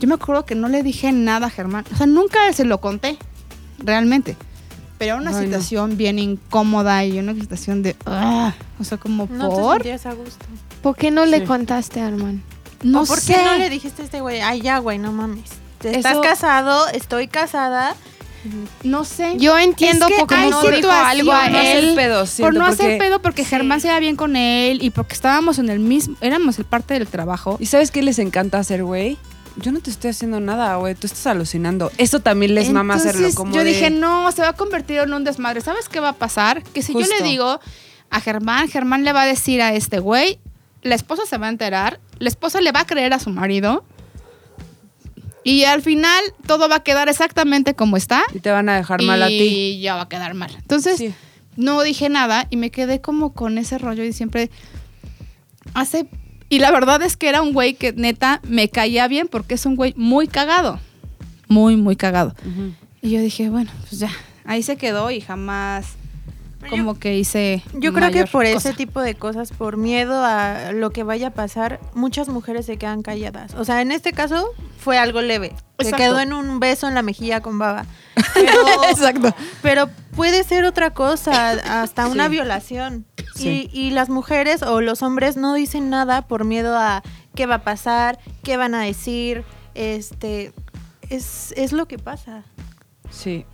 [0.00, 1.84] Yo me acuerdo que no le dije nada a Germán.
[1.92, 3.18] O sea, nunca se lo conté,
[3.78, 4.36] realmente.
[4.98, 5.42] Pero era una Ay, no.
[5.42, 7.96] situación bien incómoda y una situación de...
[8.06, 9.74] ah, o sea, como No te por...
[9.76, 10.46] sentías a gusto.
[10.82, 12.42] ¿Por qué no le contaste, Arman?
[12.82, 13.34] No ¿O por sé.
[13.34, 14.40] qué no le dijiste a este güey?
[14.40, 15.50] Ay, ya, güey, no mames.
[15.78, 17.94] Te Estás Eso- casado, estoy casada.
[18.82, 19.38] No sé.
[19.38, 21.94] Yo entiendo Es que porque hay no dijo algo a él.
[21.96, 23.48] pedo, por no porque- hacer pedo porque Sí.
[23.50, 26.14] Germán se iba bien con él y porque estábamos en el mismo...
[26.20, 27.56] Éramos el parte del trabajo.
[27.58, 29.16] ¿Y sabes qué les encanta hacer, güey?
[29.56, 30.94] Yo no te estoy haciendo nada, güey.
[30.94, 31.92] Tú estás alucinando.
[31.98, 33.28] Eso también les mama hacerlo.
[33.34, 35.60] Como yo de- dije, no, se va a convertir en un desmadre.
[35.60, 36.62] ¿Sabes qué va a pasar?
[36.62, 37.60] Que si yo le digo
[38.10, 40.38] a Germán, Germán le va a decir a este güey,
[40.82, 43.84] la esposa se va a enterar, la esposa le va a creer a su marido.
[45.44, 48.22] Y al final todo va a quedar exactamente como está.
[48.34, 49.34] Y te van a dejar mal a ti.
[49.34, 50.50] Y ya va a quedar mal.
[50.56, 51.14] Entonces, Sí.
[51.56, 54.50] no dije nada y me quedé como con ese rollo y siempre
[55.74, 56.06] hace...
[56.54, 59.66] Y la verdad es que era un güey que neta me caía bien porque es
[59.66, 60.78] un güey muy cagado.
[61.48, 62.32] Muy, muy cagado.
[63.02, 64.10] Y yo dije, bueno, pues ya,
[64.44, 65.96] ahí se quedó y jamás
[66.70, 67.64] como que hice.
[67.72, 68.56] Yo creo que por cosa.
[68.68, 72.76] ese tipo de cosas, por miedo a lo que vaya a pasar, muchas mujeres se
[72.76, 73.54] quedan calladas.
[73.54, 74.46] O sea, en este caso
[74.78, 75.56] fue algo leve.
[75.80, 77.84] Se quedó en un beso en la mejilla con baba.
[78.34, 79.34] Pero, Exacto.
[79.60, 83.04] pero puede ser otra cosa, hasta una violación.
[83.34, 83.68] Sí.
[83.72, 87.02] Y, y las mujeres o los hombres no dicen nada por miedo a
[87.34, 89.44] qué va a pasar, qué van a decir.
[89.74, 90.52] Este
[91.10, 92.44] es, es lo que pasa.
[93.10, 93.44] Sí.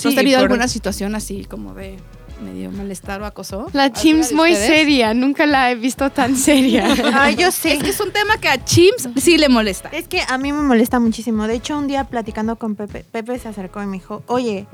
[0.00, 1.98] ¿Tú has tenido por- alguna situación así como de
[2.40, 3.66] medio malestar o acoso?
[3.72, 4.68] La ¿Alguna Chims muy ustedes?
[4.68, 6.86] seria, nunca la he visto tan seria.
[7.14, 7.74] Ay, yo sé.
[7.74, 9.88] Es que es un tema que a Chims sí le molesta.
[9.90, 11.46] Es que a mí me molesta muchísimo.
[11.46, 14.66] De hecho, un día platicando con Pepe, Pepe se acercó y me dijo, oye,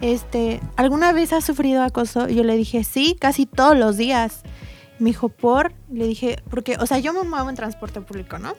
[0.00, 2.28] este, ¿alguna vez has sufrido acoso?
[2.28, 4.42] Y yo le dije, sí, casi todos los días.
[4.98, 5.72] Me dijo, ¿por?
[5.92, 8.54] Le dije, porque, o sea, yo me muevo en transporte público, ¿no?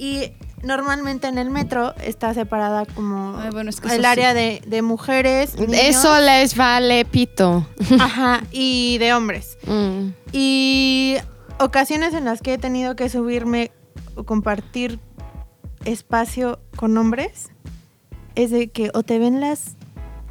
[0.00, 0.32] Y
[0.62, 4.80] normalmente en el metro está separada como Ay, bueno, es que el área de, de
[4.80, 7.66] mujeres, niños, Eso les vale pito.
[8.00, 9.58] ajá, y de hombres.
[9.66, 10.08] Mm.
[10.32, 11.16] Y
[11.58, 13.72] ocasiones en las que he tenido que subirme
[14.14, 14.98] o compartir
[15.84, 17.50] espacio con hombres
[18.36, 19.76] es de que o te ven las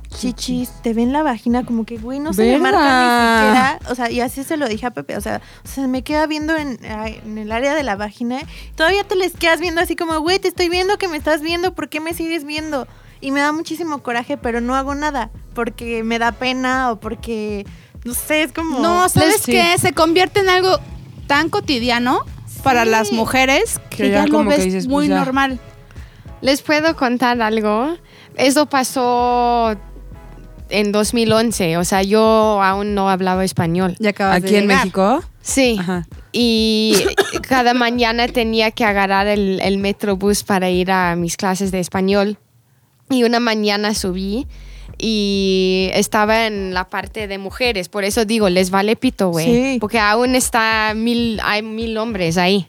[0.10, 3.80] chichis, te ven la vagina como que, güey, no se me marca ni siquiera.
[3.91, 5.15] O sea, y así se lo dije a Pepe.
[5.17, 8.39] O sea, se me queda viendo en, en el área de la vagina.
[8.76, 11.74] Todavía te les quedas viendo así como, güey, te estoy viendo que me estás viendo,
[11.76, 12.88] ¿por qué me sigues viendo?
[13.22, 17.65] Y me da muchísimo coraje, pero no hago nada porque me da pena o porque,
[18.06, 18.80] no sé, es como...
[18.80, 19.52] No, ¿sabes Sí.
[19.52, 19.78] qué?
[19.78, 20.80] Se convierte en algo
[21.28, 22.22] tan cotidiano
[22.63, 25.24] para las mujeres que, Que ya, ya lo como que ves dices, muy pues ya.
[25.24, 25.60] normal.
[26.41, 27.98] Les puedo contar algo.
[28.36, 29.76] Eso pasó
[30.69, 31.77] en 2011.
[31.77, 33.95] O sea, yo aún no hablaba español.
[33.99, 35.23] Ya acabas Aquí en México.
[35.41, 35.77] Sí.
[35.79, 36.08] Ajá.
[36.32, 36.95] Y
[37.47, 42.38] cada mañana tenía que agarrar el, el metrobús para ir a mis clases de español.
[43.10, 44.45] Y una mañana subí
[44.99, 47.89] y estaba en la parte de mujeres.
[47.89, 49.45] Por eso digo, les vale pito, güey.
[49.45, 49.77] Sí.
[49.79, 52.67] Porque aún está mil, hay mil hombres ahí.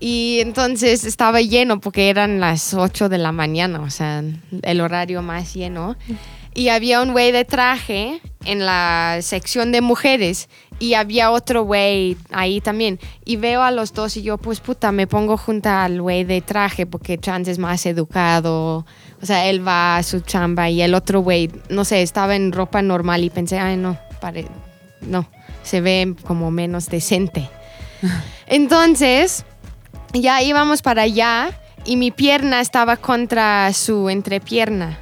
[0.00, 4.22] Y entonces estaba lleno porque eran las 8 de la mañana, o sea,
[4.62, 5.96] el horario más lleno.
[6.54, 12.16] Y había un güey de traje en la sección de mujeres y había otro güey
[12.30, 13.00] ahí también.
[13.24, 16.40] Y veo a los dos y yo, pues puta, me pongo junto al güey de
[16.40, 18.86] traje porque Chance es más educado.
[19.22, 22.52] O sea, él va a su chamba y el otro güey, no sé, estaba en
[22.52, 24.46] ropa normal y pensé, ay, no, pare,
[25.00, 25.26] no,
[25.62, 27.48] se ve como menos decente.
[28.46, 29.44] Entonces,
[30.12, 31.50] ya íbamos para allá
[31.84, 34.98] y mi pierna estaba contra su entrepierna.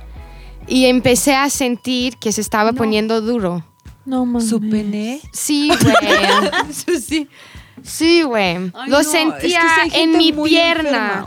[0.68, 3.64] Y empecé a sentir que se estaba poniendo duro.
[4.05, 4.48] No mames.
[4.48, 5.20] Su pene.
[5.33, 7.01] Sí, güey.
[7.01, 7.29] sí.
[7.83, 8.72] Sí, güey.
[8.87, 11.27] Lo sentía en mi pierna.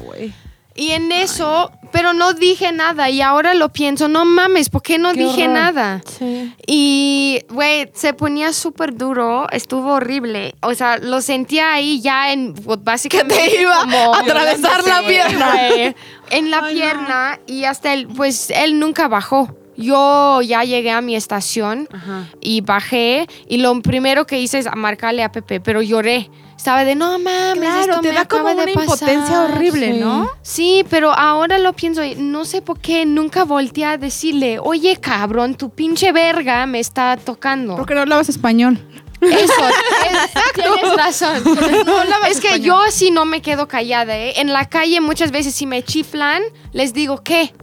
[0.76, 3.10] Y en eso, pero no dije nada.
[3.10, 5.54] Y ahora lo pienso, no mames, ¿por qué no Qué dije horror.
[5.54, 6.02] nada?
[6.06, 6.54] Sí.
[6.68, 10.54] Y, güey, se ponía súper duro, estuvo horrible.
[10.62, 15.02] O sea, lo sentía ahí ya en, pues, básicamente te iba como a atravesar la
[15.08, 15.54] pierna.
[16.32, 19.56] en la pierna y hasta él, pues él nunca bajó.
[19.78, 22.30] Yo ya llegué a mi estación Ajá.
[22.40, 26.30] y bajé y lo primero que hice es marcarle a Pepe, pero lloré.
[26.58, 29.52] Estaba de, no mames, Claro, esto te me da como acaba una impotencia pasar".
[29.52, 30.00] horrible, sí.
[30.00, 30.30] ¿no?
[30.42, 34.98] Sí, pero ahora lo pienso, y no sé por qué nunca volteé a decirle, oye
[34.98, 37.76] cabrón, tu pinche verga me está tocando.
[37.76, 38.80] Porque no hablabas español.
[39.22, 39.32] Eso,
[39.68, 41.36] es- tienes razón.
[42.30, 42.62] es que español.
[42.62, 44.16] yo sí no me quedo callada.
[44.18, 44.34] ¿eh?
[44.40, 47.54] En la calle muchas veces si me chiflan, les digo, ¿qué?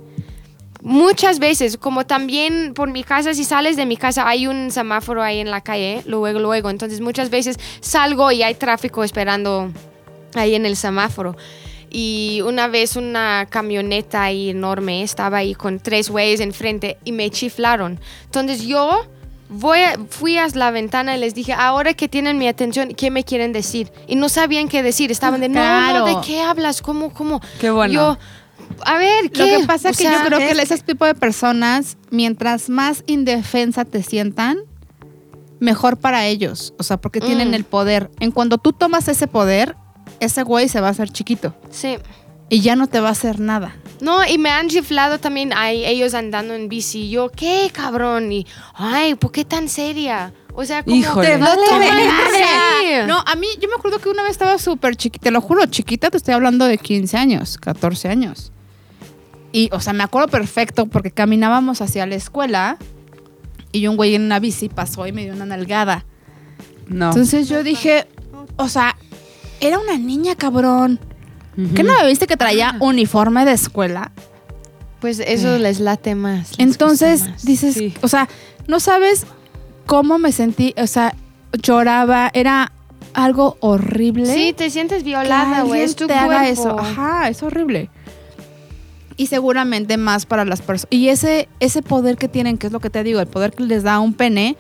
[0.84, 5.22] Muchas veces, como también por mi casa, si sales de mi casa, hay un semáforo
[5.22, 6.02] ahí en la calle, ¿eh?
[6.06, 6.70] luego, luego.
[6.70, 9.70] Entonces muchas veces salgo y hay tráfico esperando
[10.34, 11.36] ahí en el semáforo.
[11.88, 17.30] Y una vez una camioneta ahí enorme estaba ahí con tres güeyes enfrente y me
[17.30, 18.00] chiflaron.
[18.24, 19.02] Entonces yo
[19.50, 23.10] voy a- fui a la ventana y les dije, ahora que tienen mi atención, ¿qué
[23.12, 23.92] me quieren decir?
[24.08, 25.12] Y no sabían qué decir.
[25.12, 25.60] Estaban de, no,
[25.92, 26.80] no, ¿de qué hablas?
[26.82, 27.40] ¿Cómo, cómo?
[27.60, 27.92] Qué bueno.
[27.92, 28.18] Yo,
[28.84, 29.52] a ver, ¿qué?
[29.52, 31.96] Lo que pasa O es que sea, yo creo que es- ese tipo de personas,
[32.10, 34.58] mientras más indefensa te sientan,
[35.60, 36.74] mejor para ellos.
[36.78, 37.54] O sea, porque tienen Mm.
[37.54, 38.10] el poder.
[38.20, 39.76] En cuando tú tomas ese poder,
[40.20, 41.96] ese güey se va a hacer chiquito Sí.
[42.48, 43.76] y ya no te va a hacer nada.
[44.00, 47.08] No, y me han chiflado también ay, ellos andando en bici.
[47.10, 48.32] Yo, ¿qué, cabrón?
[48.32, 50.32] Y, ay, ¿por qué tan seria?
[50.54, 50.96] O sea, como...
[50.96, 51.28] Híjole.
[51.28, 53.06] Te Vale así.
[53.06, 55.64] No, a mí, yo me acuerdo que una vez estaba súper chiquita, te lo juro,
[55.66, 58.51] chiquita, te estoy hablando de 15 años, 14 años.
[59.52, 62.78] Y, o sea, me acuerdo perfecto porque caminábamos hacia la escuela
[63.70, 66.04] y un güey en una bici pasó y me dio una nalgada.
[66.88, 67.08] No.
[67.10, 68.06] Entonces yo dije,
[68.56, 68.96] o sea,
[69.60, 70.98] era una niña, cabrón.
[71.74, 74.10] ¿Qué no me viste que traía uniforme de escuela?
[75.00, 76.50] Pues eso les late más.
[76.50, 77.44] les Entonces más.
[77.44, 77.92] dices, Sí.
[78.02, 78.28] o sea,
[78.68, 79.26] no sabes
[79.84, 81.14] cómo me sentí, o sea,
[81.62, 82.72] lloraba, era
[83.12, 84.32] algo horrible.
[84.32, 85.82] Sí, te sientes violada, güey.
[85.82, 86.78] Es tu te haga eso.
[86.78, 87.90] Ajá, es horrible.
[89.16, 90.88] Y seguramente más para las personas.
[90.90, 93.62] Y ese, ese poder que tienen, que es lo que te digo, el poder que
[93.64, 94.56] les da un pene,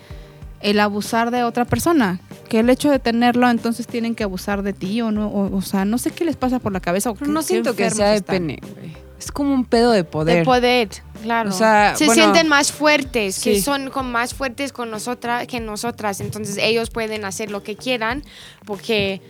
[0.60, 2.20] el abusar de otra persona.
[2.48, 5.28] Que el hecho de tenerlo, entonces tienen que abusar de ti o no.
[5.28, 7.10] O, o sea, no sé qué les pasa por la cabeza.
[7.10, 8.36] o Pero qué- no siento que sea de están.
[8.36, 8.92] pene, güey.
[9.18, 10.38] Es como un pedo de poder.
[10.38, 10.88] De poder,
[11.22, 11.50] claro.
[11.50, 15.60] O sea, se bueno, sienten más fuertes, que son con más fuertes con nosotras que
[15.60, 16.20] nosotras.
[16.20, 18.24] Entonces ellos pueden hacer lo que quieran
[18.66, 19.22] porque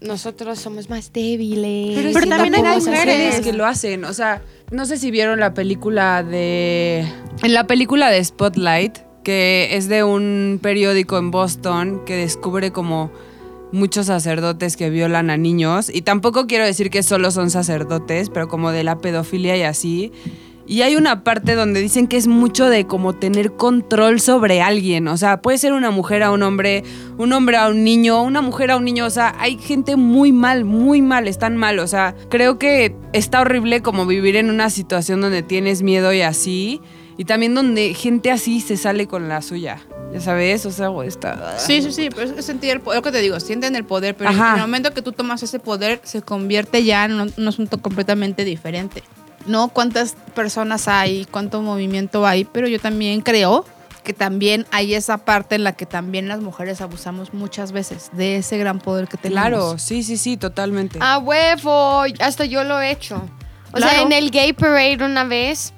[0.00, 1.96] nosotros somos más débiles.
[1.96, 3.40] Pero, Pero sí, también hay mujeres.
[3.40, 4.04] que lo hacen.
[4.04, 7.04] O sea, no sé si vieron la película de.
[7.42, 13.10] En la película de Spotlight, que es de un periódico en Boston que descubre como
[13.72, 15.90] muchos sacerdotes que violan a niños.
[15.92, 20.12] Y tampoco quiero decir que solo son sacerdotes, pero como de la pedofilia y así.
[20.68, 25.08] Y hay una parte donde dicen que es mucho de como tener control sobre alguien.
[25.08, 26.84] O sea, puede ser una mujer a un hombre,
[27.16, 29.06] un hombre a un niño, una mujer a un niño.
[29.06, 31.78] O sea, hay gente muy mal, muy mal, están mal.
[31.78, 36.20] O sea, creo que está horrible como vivir en una situación donde tienes miedo y
[36.20, 36.82] así.
[37.16, 39.80] Y también donde gente así se sale con la suya.
[40.12, 41.58] Ya sabes, o sea, güey, está...
[41.58, 44.14] Sí, sí, sí, pero es sentir el poder, lo que te digo, sienten el poder,
[44.14, 44.50] pero Ajá.
[44.50, 47.78] en el momento que tú tomas ese poder se convierte ya en un, un asunto
[47.78, 49.02] completamente diferente.
[49.48, 53.64] No cuántas personas hay, cuánto movimiento hay, pero yo también creo
[54.04, 58.36] que también hay esa parte en la que también las mujeres abusamos muchas veces de
[58.36, 59.40] ese gran poder que tenemos.
[59.48, 60.98] Claro, sí, sí, sí, totalmente.
[61.02, 63.20] A huevo, hasta yo lo he hecho.
[63.72, 65.74] O sea, en el Gay Parade una vez,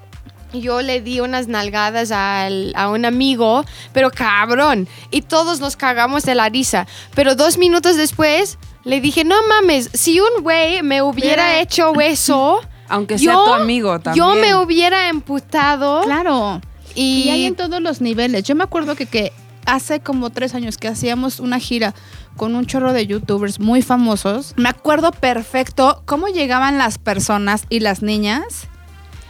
[0.52, 4.86] yo le di unas nalgadas al- a un amigo, pero cabrón.
[5.10, 6.86] Y todos nos cagamos de la risa.
[7.16, 11.92] Pero dos minutos después, le dije, no mames, si un güey me hubiera Hubiera- hecho
[12.00, 14.24] eso, Aunque sea yo, tu amigo también.
[14.24, 16.02] yo me hubiera emputado.
[16.02, 16.60] Claro.
[16.94, 18.42] Y, Y hay en todos los niveles.
[18.44, 19.32] Yo me acuerdo que, que
[19.64, 21.94] hace como tres años que hacíamos una gira
[22.36, 24.54] con un chorro de youtubers muy famosos.
[24.56, 28.68] Me acuerdo perfecto cómo llegaban las personas y las niñas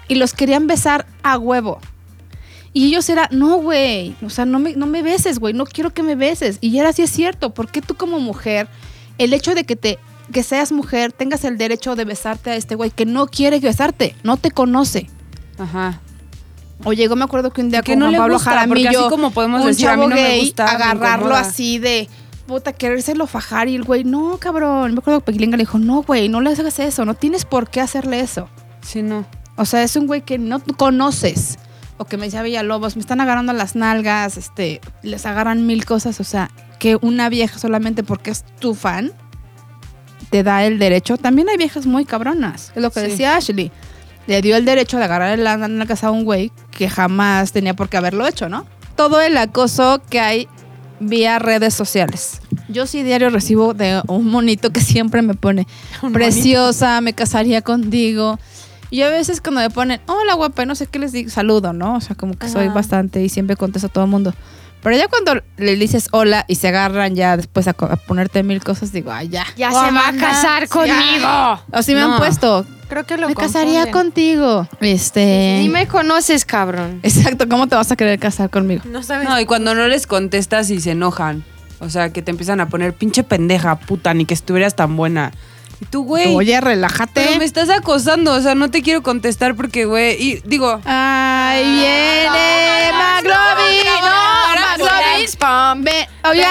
[0.09, 1.79] y los querían besar a huevo.
[2.73, 5.93] Y ellos era, no, güey, o sea, no me, no me beses, güey, no quiero
[5.93, 6.59] que me beses.
[6.61, 8.69] Y era así es cierto, porque tú como mujer,
[9.19, 9.99] el hecho de que te
[10.31, 14.15] que seas mujer, tengas el derecho de besarte a este güey que no quiere besarte,
[14.23, 15.09] no te conoce.
[15.59, 16.01] Ajá.
[16.85, 18.89] O llegó, me acuerdo que un día Que con no Juan le Pablo gusta, Jaramillo,
[18.89, 22.09] así como podemos un decir, a mí me gay, gusta, agarrarlo así de,
[22.47, 24.93] puta, querérselo fajar y el güey, no, cabrón.
[24.93, 27.69] Me acuerdo que Pequilinga le dijo, no, güey, no le hagas eso, no tienes por
[27.69, 28.49] qué hacerle eso.
[28.83, 29.27] Sí, no.
[29.57, 31.59] O sea, es un güey que no conoces.
[31.99, 36.19] O que me decía Villalobos, me están agarrando las nalgas, este, les agarran mil cosas.
[36.19, 39.13] O sea, que una vieja solamente porque es tu fan
[40.31, 41.17] te da el derecho.
[41.17, 42.73] También hay viejas muy cabronas.
[42.75, 43.07] Es lo que Sí.
[43.09, 43.71] decía Ashley.
[44.27, 47.89] Le dio el derecho de agarrar las nalgas a un güey que jamás tenía por
[47.89, 48.65] qué haberlo hecho, ¿no?
[48.97, 50.49] Todo el acoso que hay
[51.01, 52.41] vía redes sociales.
[52.69, 55.67] Yo sí diario recibo de un monito que siempre me pone
[56.13, 58.39] preciosa, me casaría contigo.
[58.91, 61.97] Y a veces cuando me ponen, hola guapa, no sé qué les digo, saludo, ¿no?
[61.97, 64.35] O sea, como que soy bastante y siempre contesto a todo el mundo.
[64.83, 68.93] Pero ya cuando le dices hola y se agarran ya después a, ponerte mil cosas,
[68.93, 69.47] digo, ay, ya.
[69.57, 70.69] Ya se va a casar ya.
[70.69, 71.63] conmigo.
[71.73, 72.13] O si me No.
[72.15, 74.67] han puesto, Creo que lo me casaría contigo.
[74.81, 75.59] Este.
[75.61, 76.99] Ni me conoces, cabrón.
[77.05, 78.83] Exacto, ¿cómo te vas a querer casar conmigo?
[78.85, 79.29] No sabes.
[79.29, 81.45] No, y cuando no les contestas y se enojan.
[81.79, 85.31] O sea, que te empiezan a poner pinche pendeja, puta, ni que estuvieras tan buena.
[85.81, 86.35] Y tú, güey.
[86.35, 87.13] Oye, relájate.
[87.25, 91.63] Pero me estás acosando, o sea, no te quiero contestar porque, güey, y digo, Ay,
[91.65, 92.91] viene.
[93.23, 94.40] No,
[95.25, 96.49] Ven, oiga,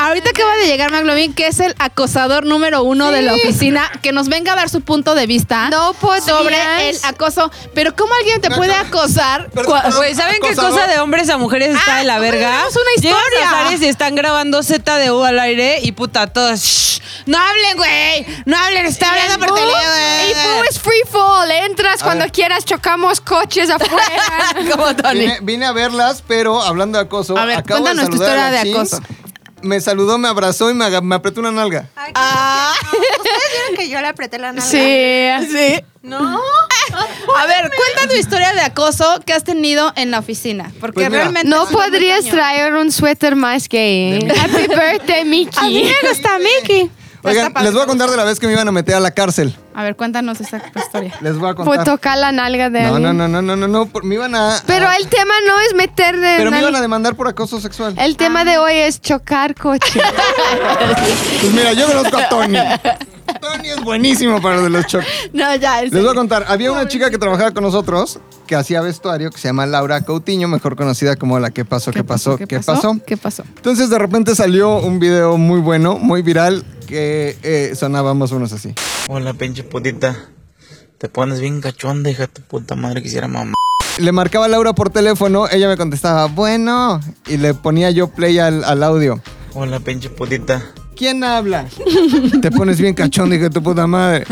[0.00, 4.12] ahorita acaba de llegar McLovin, que es el acosador número uno de la oficina, que
[4.12, 6.24] nos venga a dar su punto de vista No podrías.
[6.24, 7.50] sobre el acoso.
[7.74, 9.50] Pero ¿cómo alguien te puede acosar?
[9.54, 10.70] Pero- cua- pero- güey, ¿saben qué acosador.
[10.72, 12.48] cosa de hombres a mujeres está Ah, de la hombre, verga?
[12.50, 13.20] tenemos una historia.
[13.80, 18.86] y están grabando ZDU al aire y puta, todos, "Shh, no hablen, güey, no hablen,
[18.86, 19.82] está hablando por teléfono.
[20.30, 21.50] Y Boo es free fall.
[21.50, 22.32] Entras A cuando ver.
[22.32, 23.96] quieras, chocamos coches afuera.
[24.70, 25.20] Como Tony.
[25.20, 28.36] Vine, vine a verlas, pero hablando de acoso, A ver, acabo de cuéntanos tu saludar
[28.36, 29.14] historia de Chins, acoso.
[29.62, 31.88] Me saludó, me abrazó y me, aga- me apretó una nalga.
[31.96, 33.08] Ay, qué tierno.
[33.16, 34.68] ¿Ustedes vieron que yo le apreté la nalga?
[34.70, 35.46] sí.
[35.50, 35.80] Sí.
[36.02, 36.18] No.
[37.36, 40.70] A ver, cuenta tu historia de acoso que has tenido en la oficina.
[40.80, 41.22] Porque Pues mira.
[41.22, 41.48] realmente.
[41.48, 44.28] No podrías traer un suéter más gay.
[44.38, 45.84] Happy birthday, A mí Mickey.
[46.02, 46.90] me gusta Mickey.
[47.24, 49.10] Oigan, les voy a contar de la vez que me iban a meter a la
[49.12, 49.56] cárcel.
[49.74, 51.14] A ver, cuéntanos esa historia.
[51.20, 51.82] Les voy a contar.
[51.84, 53.16] tocar la nalga de No, alguien.
[53.16, 54.60] no, no, no, no, no, no, por- me iban a...
[54.66, 57.60] Pero a- el tema no es meter de Pero me iban a demandar por acoso
[57.60, 57.94] sexual.
[57.98, 60.00] El tema de hoy es chocar coche.
[61.40, 62.58] Pues mira, yo conozco a Tony.
[63.40, 65.08] Tony es buenísimo para lo de los choques.
[65.32, 68.80] No, ya, Les voy a contar, había una chica que trabajaba con nosotros que hacía
[68.80, 72.60] vestuario que se llama Laura Coutinho, mejor conocida como la que pasó, qué pasó, qué
[72.60, 72.98] pasó.
[73.06, 73.42] ¿Qué pasó?
[73.56, 78.74] Entonces de repente salió un video muy bueno, muy viral, que eh, sonábamos unos así.
[79.08, 80.28] Hola, pinche putita.
[80.98, 83.02] Te pones bien cachonda, hija tu puta madre.
[83.02, 83.54] Quisiera mamá.
[83.98, 88.38] Le marcaba a Laura por teléfono, ella me contestaba, bueno, y le ponía yo play
[88.38, 89.20] al, al audio.
[89.54, 90.62] Hola, pinche putita.
[90.96, 91.66] ¿Quién habla?
[92.42, 94.24] Te pones bien cachonda, hija de tu puta madre.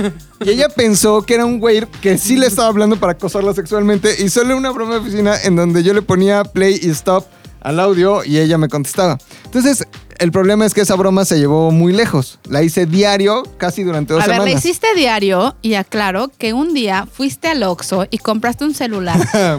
[0.44, 4.14] Y ella pensó que era un güey que sí le estaba hablando para acosarla sexualmente
[4.22, 7.24] y solo una broma de oficina en donde yo le ponía play y stop
[7.62, 9.18] al audio y ella me contestaba.
[9.44, 9.86] Entonces,
[10.18, 12.38] el problema es que esa broma se llevó muy lejos.
[12.48, 14.52] La hice diario casi durante dos A ver, semanas.
[14.54, 19.18] le hiciste diario y aclaro que un día fuiste al Oxxo y compraste un celular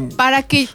[0.17, 0.67] para que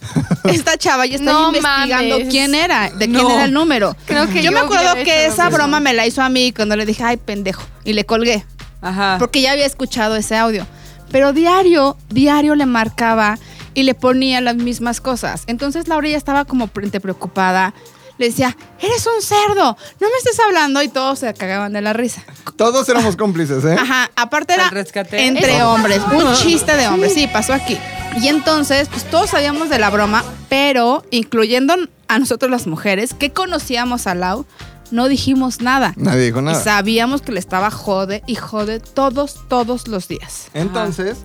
[0.44, 2.28] esta chava ya está No investigando mames.
[2.30, 3.30] quién era, de quién No.
[3.30, 3.96] era el número.
[4.06, 6.76] Creo que yo, yo me acuerdo que esa broma me la hizo a mí cuando
[6.76, 8.44] le dije, ay, pendejo, y le colgué.
[8.80, 9.16] Ajá.
[9.18, 10.64] porque ya había escuchado ese audio.
[11.10, 13.38] Pero diario, diario le marcaba
[13.78, 15.44] y le ponía las mismas cosas.
[15.46, 17.72] Entonces Laura ya estaba como pre- preocupada.
[18.18, 21.92] Le decía, eres un cerdo, no me estés hablando y todos se cagaban de la
[21.92, 22.24] risa.
[22.56, 23.76] Todos éramos cómplices, ¿eh?
[23.78, 24.68] Ajá, aparte era
[25.12, 27.78] entre Eso hombres, un chiste de hombres, sí, pasó aquí.
[28.20, 31.76] Y entonces, pues todos sabíamos de la broma, pero incluyendo
[32.08, 34.44] a nosotros las mujeres que conocíamos a Lau,
[34.90, 35.92] no dijimos nada.
[35.96, 36.60] Nadie dijo Y nada.
[36.60, 40.48] sabíamos que le estaba jode y jode todos, todos los días.
[40.54, 41.18] Entonces,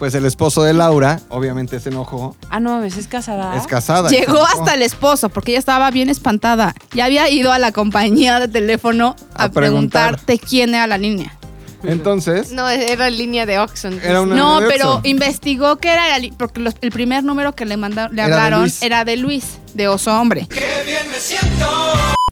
[0.00, 2.34] pues el esposo de Laura, obviamente se enojó.
[2.48, 3.54] Ah, no mames, es casada.
[3.54, 4.08] Es casada.
[4.08, 6.74] Llegó hasta el esposo porque ella estaba bien espantada.
[6.94, 10.16] Ya había ido a la compañía de teléfono a, A preguntar.
[10.16, 11.36] preguntarte quién era la línea.
[11.82, 14.00] Entonces, No, era línea de Oxxon.
[14.02, 17.66] Era una- No, de pero investigó que era la porque los- el primer número que
[17.66, 20.48] le mandaron, le Era hablaron era de Luis, de Oso Hombre.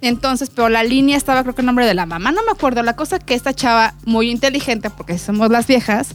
[0.00, 2.83] Entonces, pero la línea estaba creo que el nombre de la mamá, no me acuerdo.
[2.83, 6.09] La cosa que esta chava, muy inteligente, porque somos las viejas,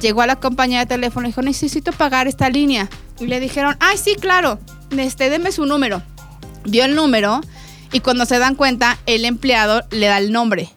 [0.00, 2.88] llegó a la compañía de teléfono y dijo, necesito pagar esta línea.
[3.18, 4.58] Y le dijeron, ay, sí, claro,
[4.96, 6.02] este, deme su número.
[6.64, 7.40] Dio el número
[7.92, 10.70] y cuando se dan cuenta, el empleado le da el nombre.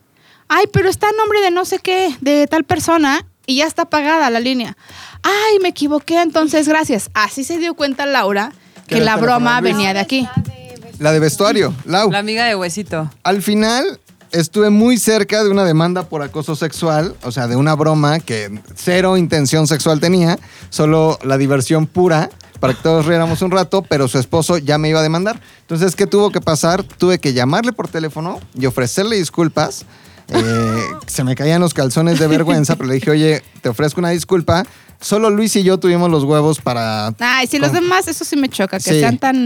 [0.48, 3.86] Ay, pero está el nombre de no sé qué, de tal persona, y ya está
[3.86, 4.78] pagada la línea.
[5.24, 7.10] Ay, me equivoqué, entonces gracias.
[7.14, 8.52] Así se dio cuenta Laura
[8.88, 10.28] Que la broma venía de aquí.
[11.00, 12.12] la de vestuario, Lau.
[12.12, 13.10] La amiga de Huesito.
[13.24, 14.00] Al final
[14.34, 18.60] estuve muy cerca de una demanda por acoso sexual, o sea, de una broma que
[18.76, 20.38] cero intención sexual tenía,
[20.70, 24.90] solo la diversión pura para que todos riéramos un rato, pero su esposo ya me
[24.90, 25.40] iba a demandar.
[25.62, 26.84] Entonces, ¿qué tuvo que pasar?
[26.84, 29.86] Tuve que llamarle por teléfono y ofrecerle disculpas.
[30.30, 34.10] Eh, se me caían los calzones de vergüenza, pero le dije, oye, te ofrezco una
[34.12, 34.64] disculpa.
[35.02, 37.14] Solo Luis y yo tuvimos los huevos para...
[37.20, 39.00] Ay, si los demás, eso sí me choca, que Sí.
[39.02, 39.46] sean tan...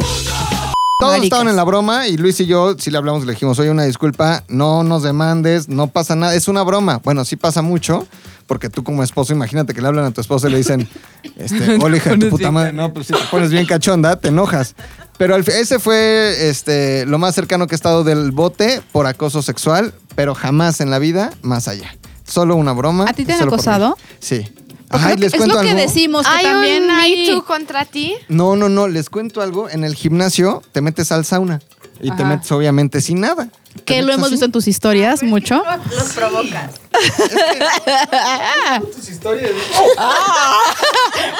[1.00, 1.26] Todos Maricas.
[1.26, 3.84] estaban en la broma y Luis y yo sí le hablamos le dijimos, oye, una
[3.84, 7.02] disculpa, no nos demandes, no pasa nada, es una broma.
[7.04, 8.08] Bueno, sí pasa mucho,
[8.48, 10.90] porque tú como esposo, imagínate que le hablan a tu esposo y le dicen,
[11.38, 14.30] este, hola hija de tu puta madre, no, pues si te pones bien cachonda, te
[14.30, 14.74] enojas.
[15.20, 19.94] Pero ese fue este, lo más cercano que he estado del bote por acoso sexual,
[20.16, 21.96] pero jamás en la vida más allá.
[22.24, 23.06] Solo una broma.
[23.08, 23.96] ¿A ti te han acosado?
[24.20, 24.52] Sí.
[24.90, 25.82] Ay, les es cuento lo que algo.
[25.82, 27.28] decimos, que ¿Hay también un hay...
[27.28, 28.16] Me Too contra ti?
[28.30, 29.70] No, no, no, les cuento algo.
[29.70, 31.60] En el gimnasio te metes al sauna.
[32.02, 32.26] Y te Ajá.
[32.26, 33.50] metes obviamente sin nada.
[33.86, 34.32] Que lo hemos así.
[34.34, 35.64] visto en tus historias mucho.
[35.92, 36.72] Los provocas.
[38.96, 39.52] Tus historias.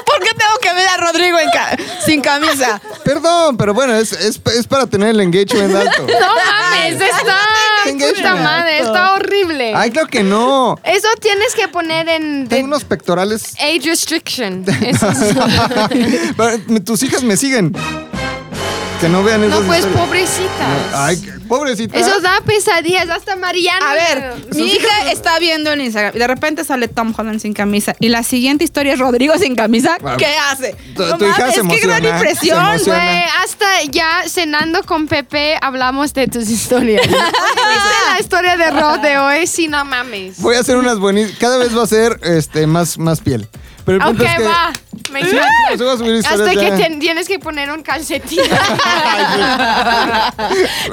[0.06, 2.82] ¿Por qué tengo que ver a Rodrigo en ca- sin camisa?
[3.04, 6.06] Perdón, pero bueno, es, es, es para tener el engagement alto.
[6.20, 7.38] No mames, está
[7.86, 8.18] Engagement.
[8.18, 9.74] puta madre, está horrible.
[9.76, 10.78] Ay, claro que no.
[10.84, 13.54] Eso tienes que poner en Tengo unos pectorales.
[13.56, 14.66] age restriction.
[14.86, 15.36] Eso es-
[16.36, 17.74] Pero tus hijas me siguen.
[19.00, 20.02] Que no vean esas no, pues historias.
[20.06, 20.94] pobrecitas.
[20.96, 21.98] Ay, qué- pobrecita.
[22.00, 23.92] Eso da pesadillas, hasta Mariana.
[23.92, 27.54] A ver, mi hija está viendo en Instagram y de repente sale Tom Holland sin
[27.54, 29.98] camisa y la siguiente historia es Rodrigo sin camisa.
[30.18, 30.76] ¿Qué hace?
[30.96, 32.78] tu- No tu hija se qué gran emociona, se impresión.
[32.86, 37.02] Güey, hasta ya cenando con Pepe hablamos de tus historias.
[37.08, 39.46] ¿Viste la historia de Rod de hoy?
[39.48, 40.40] Sí, no mames.
[40.42, 41.38] Voy a hacer unas buenísimas.
[41.40, 43.48] Cada vez va a ser este, más, más piel.
[43.88, 44.44] Pero el punto Ok, es que.
[44.44, 44.74] va.
[45.12, 45.48] Me encanta.
[45.70, 47.00] Pues voy a subir historias Hasta que ya.
[47.00, 48.42] tienes que poner un calcetín.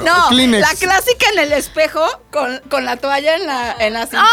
[0.03, 0.61] No, Kleenex.
[0.61, 4.25] la clásica en el espejo con, con la toalla en la, en la cintura.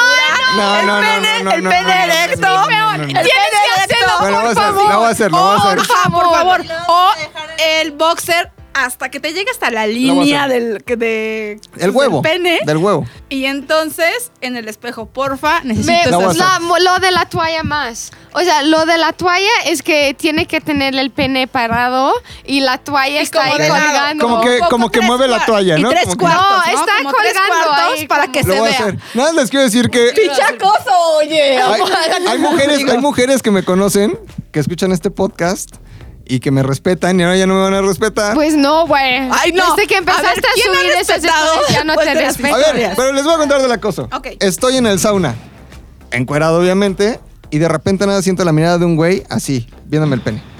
[0.56, 2.40] No, el no, no, pene, no, no, el no, pene no, no, no, erecto.
[2.46, 3.02] no, no, no, no.
[3.02, 4.18] El Tienes pene que hacerlo, erecto.
[4.20, 4.90] Bueno, lo voy a por hacer, favor.
[4.92, 5.78] lo voy a hacer, lo voy a hacer.
[5.80, 6.64] Ajá, por favor.
[6.88, 7.10] O
[7.58, 12.20] el boxer hasta que te llegue hasta la línea del, que de, El huevo.
[12.22, 12.60] del pene.
[12.64, 13.06] Del huevo.
[13.28, 17.62] Y entonces, en el espejo, porfa, Me- necesito a esas- la- lo de la toalla
[17.62, 18.10] más.
[18.34, 22.14] O sea, lo de la toalla es que tiene que tener el pene parado
[22.46, 23.84] y la toalla Y está como ahí de lado.
[23.86, 24.24] colgando.
[24.26, 25.90] Como que- como que tres mueve la toalla, y ¿no?
[25.90, 28.58] tres Como que- cuartos, No, está Como tres colgando ahí, para como- que Lo se
[28.60, 28.80] voy a vea.
[28.80, 28.98] hacer.
[29.14, 30.12] Nada más les quiero decir que.
[30.14, 31.58] ¡Pichacoso, oye!
[31.60, 31.80] Hay,
[32.28, 34.18] hay mujeres, hay mujeres que me conocen,
[34.50, 35.76] que escuchan este podcast
[36.26, 38.34] y que me respetan y ahora ya no me van a respetar.
[38.34, 39.28] Pues no, güey.
[39.30, 39.74] Ay, no.
[39.74, 42.54] Desde que A empezaste ver, a, ¿quién ha subir esas historias ya no te respeto.
[42.54, 44.08] a ver, pero les voy a contar del acoso.
[44.12, 44.28] Ok.
[44.40, 45.34] Estoy en el sauna,
[46.10, 47.20] encuerado obviamente,
[47.50, 50.51] y de repente nada siento la mirada de un güey así, viéndome el pene.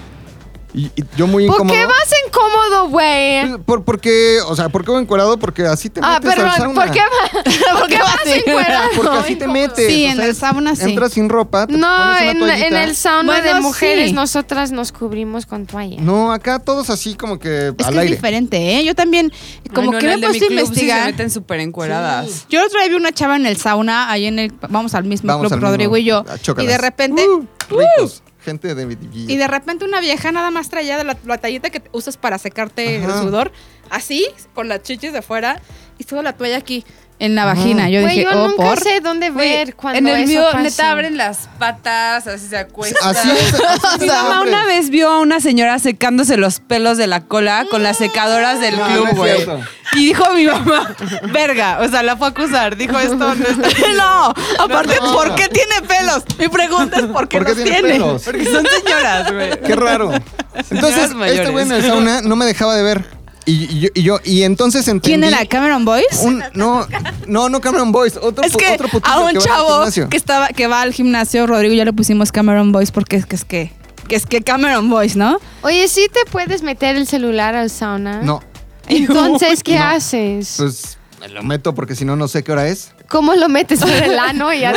[0.75, 1.77] Y, y yo muy ¿Por incómodo.
[1.79, 3.47] qué vas incómodo, güey?
[3.47, 5.37] Pues, Por, porque, o sea, ¿por qué voy encuerado?
[5.39, 6.83] Porque así te Ah, metes al perdón, sauna.
[6.85, 8.89] ¿por qué, va- ¿por qué vas encuerado?
[8.97, 9.87] Porque así te metes.
[9.87, 10.85] Sí, o en sea, el sauna sí.
[10.85, 12.67] Entras sin ropa, te No, pones una en, toallita.
[12.69, 14.13] en el sauna Bueno, de mujeres sí.
[14.15, 16.01] nosotras nos cubrimos con toalla.
[16.01, 18.85] No, acá todos así como que Es al que es diferente, ¿eh?
[18.85, 19.31] Yo también,
[19.75, 21.07] como Ay, no, que me puesto a club sí se investigar.
[21.07, 22.47] meten súper encueradas.
[22.49, 25.27] Yo otra vez vi una chava en el sauna, ahí en el, vamos al mismo
[25.29, 25.69] Vamos club, al mismo.
[25.71, 26.25] Rodrigo y yo.
[26.27, 27.47] Ah, Y de repente, Uh,
[27.79, 28.23] ricos.
[28.45, 31.83] Gente de y de repente una vieja nada más traía de la, la tallita que
[31.93, 33.07] usas para secarte Ajá.
[33.07, 33.53] el sudor,
[33.89, 35.61] así, con las chichis de fuera,
[35.99, 36.85] y toda la toalla aquí,
[37.25, 37.89] en la vagina.
[37.89, 38.81] Yo Güey, dije, yo oh, nunca por.
[38.81, 40.59] sé dónde ver Güey, cuando en el eso mío, pasa.
[40.63, 43.17] neta, abren las patas, así se acuestan.
[43.17, 43.55] Así es.
[43.55, 47.65] así Mi mamá una vez vio a una señora secándose los pelos de la cola
[47.71, 49.37] con las secadoras del No, club, no es güey.
[49.37, 49.61] cierto.
[49.95, 50.95] y dijo mi mamá,
[51.33, 52.77] verga, o sea, la fue a acusar.
[52.77, 55.13] Dijo esto no está no, aparte, No.
[55.15, 56.25] ¿por qué tiene pelos?
[56.41, 57.89] Mi pregunta es ¿por qué, ¿Por qué los tiene tiene?
[57.95, 58.23] pelos?
[58.25, 59.61] Porque son señoras, güey.
[59.61, 60.11] Qué raro.
[60.13, 61.41] Entonces, Señoras mayores.
[61.41, 63.22] este güey en el sauna no me dejaba de ver.
[63.45, 65.09] Y, y yo, y yo- y entonces entendí...
[65.19, 65.45] ¿Quién era?
[65.47, 66.25] ¿Cameron Boyce?
[66.25, 66.87] Un, no,
[67.27, 68.19] no, no Cameron Boyce.
[68.21, 71.75] Otro, es que otro a un que chavo que estaba que va al gimnasio, Rodrigo
[71.75, 73.73] ya le pusimos Cameron Boyce porque es que es que
[74.09, 75.39] que es que Cameron Boyce, ¿no?
[75.63, 78.21] Oye, ¿sí te puedes meter el celular al sauna?
[78.23, 78.43] No,
[78.89, 79.85] Entonces, ¿qué No.
[79.87, 80.55] haces?
[80.59, 82.91] pues me lo meto porque si no, no sé qué hora es.
[83.09, 84.73] ¿Cómo lo metes por el ano y ya?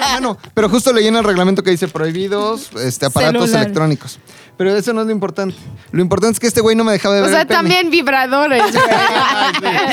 [0.00, 3.62] Ah, no, pero justo leí en el reglamento que dice prohibidos este, aparatos Celular.
[3.64, 4.18] electrónicos.
[4.58, 5.56] Pero eso no es lo importante.
[5.92, 7.58] Lo importante es que este güey no me dejaba de O ver sea, el pene.
[7.58, 8.84] también vibradores, güey.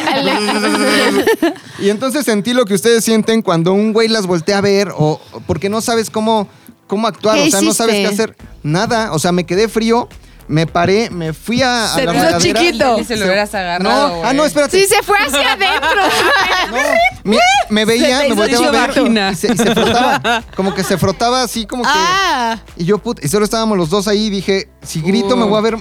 [1.79, 5.19] Y entonces sentí lo que ustedes sienten cuando un güey las voltea a ver o
[5.31, 6.47] o porque no sabes cómo,
[6.87, 8.35] cómo actuar, ¿Qué o sea, no sabes qué hacer.
[8.63, 10.09] Nada, o sea, me quedé frío,
[10.47, 12.99] me paré, me fui a, a Se la hizo chiquito.
[12.99, 14.79] Y se lo hubieras agarrado, No, ah, no, espérate.
[14.79, 15.89] Sí, se fue hacia adentro.
[16.65, 17.37] No, me,
[17.69, 20.43] me veía, me volteaba a ver y se, y se frotaba.
[20.55, 21.89] Como que se frotaba así, como que.
[21.91, 25.45] Ah, Y yo, put, y solo estábamos los dos ahí y dije, si grito me
[25.45, 25.77] voy a ver.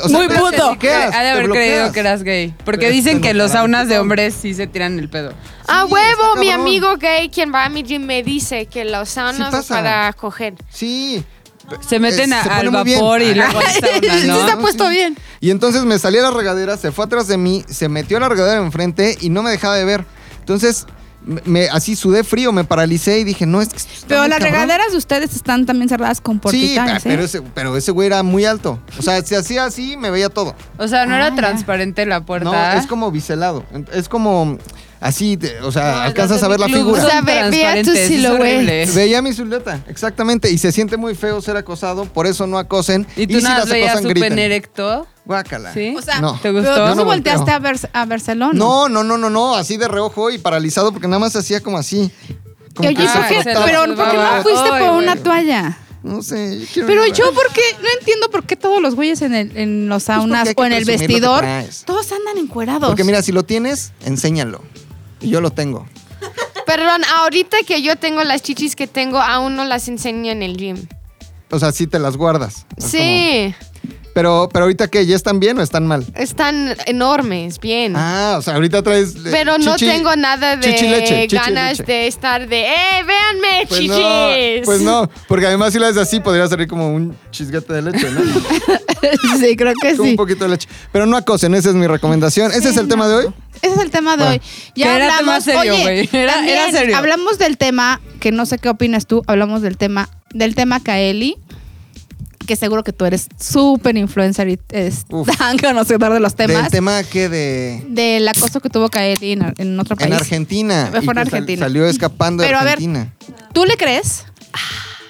[0.00, 0.76] O Muy puto.
[0.80, 2.54] Ha de haber creído que eras gay.
[2.64, 5.32] Porque Pero dicen que los saunas de hombres sí se tiran el pedo.
[5.66, 9.08] A Sí, huevo, mi amigo gay, quien va a mi gym, me dice que los
[9.08, 10.54] saunas para coger.
[10.70, 11.24] Sí.
[11.86, 12.98] Se meten Eh, a- se al pone muy bien.
[13.00, 14.46] vapor y luego al sauna, Sí, ¿no?
[14.46, 15.16] se ha puesto bien.
[15.40, 18.20] Y entonces me salí a la regadera, se fue atrás de mí, se metió a
[18.20, 20.04] la regadera enfrente y no me dejaba de ver.
[20.40, 20.86] Entonces,
[21.24, 23.76] me, me- así sudé frío, me paralicé y dije, no, es que.
[23.76, 24.52] esto está Pero muy las cabrón.
[24.60, 27.24] regaderas de ustedes están también cerradas con Sí, portitanes, pero ¿eh?
[27.26, 28.80] ese, pero ese güey era muy alto.
[28.98, 30.54] O sea, si hacía así, me veía todo.
[30.78, 31.36] O sea, no Ah, era ya.
[31.36, 32.76] transparente la No, puerta.
[32.78, 33.64] es como biselado.
[33.92, 34.56] Es como
[35.00, 37.02] así, de- o sea, No, alcanzas a ver la figura.
[37.02, 38.40] O sea, ve- ve a tu transparentes, es silhouette.
[38.40, 38.86] horrible.
[38.94, 40.50] Veía mi silueta, exactamente.
[40.50, 43.06] Y se siente muy feo ser acosado, por eso no acosen.
[43.16, 45.06] ¿Y tú si nada las veías pene erecto?
[45.24, 45.74] Guácala.
[45.74, 45.94] ¿Sí?
[45.96, 46.32] O sea, No.
[46.34, 46.74] ¿Te pero gustó?
[46.74, 48.52] tú Yo no volteaste a, ver, a Barcelona.
[48.54, 51.76] No, no, no, no, no, así de reojo y paralizado porque nada más hacía como
[51.78, 52.10] así.
[52.74, 54.90] Como Oye, ¿por qué- pero ¿por qué no fuiste por güey.
[55.02, 55.78] una toalla?
[56.02, 57.60] No sé, yo quiero Pero a- yo, ¿por qué?
[57.82, 60.66] No entiendo por qué todos los güeyes en, el, en los saunas Pues porque o
[60.66, 61.44] en el vestidor,
[61.84, 62.88] todos andan encuerados.
[62.88, 64.62] Porque mira, si lo tienes, enséñalo.
[65.20, 65.86] Yo lo tengo.
[66.66, 70.56] Perdón, ahorita que yo tengo las chichis que tengo, aún no las enseño en el
[70.56, 70.86] gym.
[71.50, 72.66] O sea, sí te las guardas.
[72.76, 73.67] Es Sí, como-
[74.18, 76.04] Pero, pero ahorita qué, ¿ya están bien o están mal?
[76.16, 77.92] están enormes, bien.
[77.94, 79.14] Ah, o sea, ahorita traes.
[79.14, 83.04] eh, Pero no chichi- tengo nada de chichi leche, chichi ganas de estar de, ¡eh,
[83.06, 83.94] véanme, Pues chichis!
[83.96, 87.82] no, pues no, porque además si lo haces así podría salir como un chisguete de
[87.82, 88.20] leche, ¿no?
[89.38, 90.10] sí, creo que Como sí.
[90.10, 90.68] un poquito de leche.
[90.90, 92.50] Pero no acosen, esa es mi recomendación.
[92.50, 93.26] ¿Ese es el tema de hoy?
[93.62, 94.32] Ese es el tema de Bueno.
[94.32, 94.40] hoy.
[94.74, 96.08] Ya Que era hablamos, tema serio, oye, güey.
[96.12, 96.96] Era- era serio.
[96.96, 101.36] Hablamos del tema, que no sé qué opinas tú, hablamos del tema, del tema Kaeli,
[102.48, 105.28] que seguro que tú eres súper influencer y es Uf.
[105.36, 106.70] tan conocedor de los Del temas.
[106.70, 107.84] tema que de...
[107.88, 110.10] del acoso que tuvo Kaeli en, en otro país.
[110.10, 110.88] En Argentina.
[110.90, 111.66] Fue en sal- Argentina.
[111.66, 113.12] salió escapando de Pero a ver, Argentina.
[113.52, 114.24] ¿Tú le crees?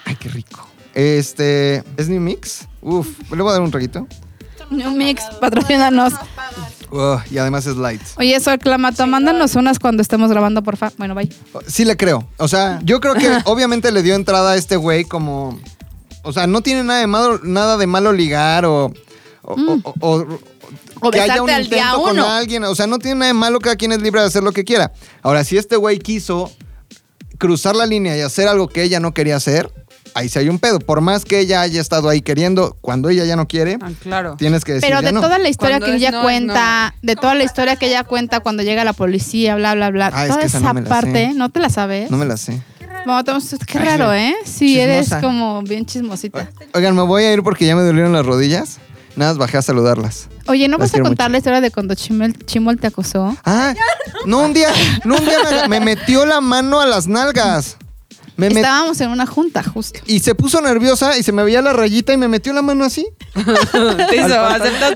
[0.04, 0.66] Ay, qué rico.
[0.94, 2.66] Este, ¿es New Mix?
[2.82, 4.06] Uf, le voy a dar un traguito.
[4.70, 6.12] New Mix, patrocínanos.
[7.30, 8.00] Y además es light.
[8.16, 10.90] Oye, Sol Clamato, mándanos unas cuando estemos grabando, porfa.
[10.98, 11.28] Bueno, bye.
[11.66, 12.26] Sí le creo.
[12.38, 15.58] O sea, yo creo que obviamente le dio entrada a este güey como...
[16.28, 18.92] O sea, no tiene nada de malo, nada de malo ligar o...
[19.42, 20.24] O, o- o- o-
[21.00, 21.06] Mm.
[21.06, 22.64] O que haya besarte un al día intento con alguien.
[22.64, 24.64] O sea, no tiene nada de malo, cada quien es libre de hacer lo que
[24.64, 24.90] quiera.
[25.22, 26.50] Ahora, si este güey quiso
[27.38, 29.72] cruzar la línea y hacer algo que ella no quería hacer,
[30.14, 30.80] ahí sí hay un pedo.
[30.80, 34.34] Por más que ella haya estado ahí queriendo, cuando ella ya no quiere, Ah, claro.
[34.36, 35.20] tienes que decir Pero ya de no.
[35.20, 38.40] toda la historia Cuando que ella no, cuenta, de toda la historia que ella cuenta
[38.40, 41.34] cuando llega la policía, bla, bla, bla, Ah, es toda que esa parte, sé.
[41.34, 42.10] ¿no te la sabes?
[42.10, 42.60] No me la sé.
[43.58, 44.34] Te- qué raro, ¿eh?
[44.44, 46.50] Sí, eres como bien chismosita.
[46.74, 48.78] Oigan, me voy a ir porque ya me dolieron las rodillas.
[49.16, 50.28] Nada más bajé a saludarlas.
[50.46, 51.32] Oye, ¿no Las vas a contar mucho.
[51.32, 53.36] la historia de cuando Chimol, Chimol te acosó?
[53.44, 53.74] Ah,
[54.26, 54.68] no, un día,
[55.04, 55.38] no, un día
[55.68, 57.76] me, me metió la mano a las nalgas.
[58.38, 59.98] Me met- Estábamos en una junta, justo.
[60.06, 62.84] y se puso nerviosa y se me veía la rayita y me metió la mano
[62.84, 63.04] así.
[63.34, 64.28] Te hizo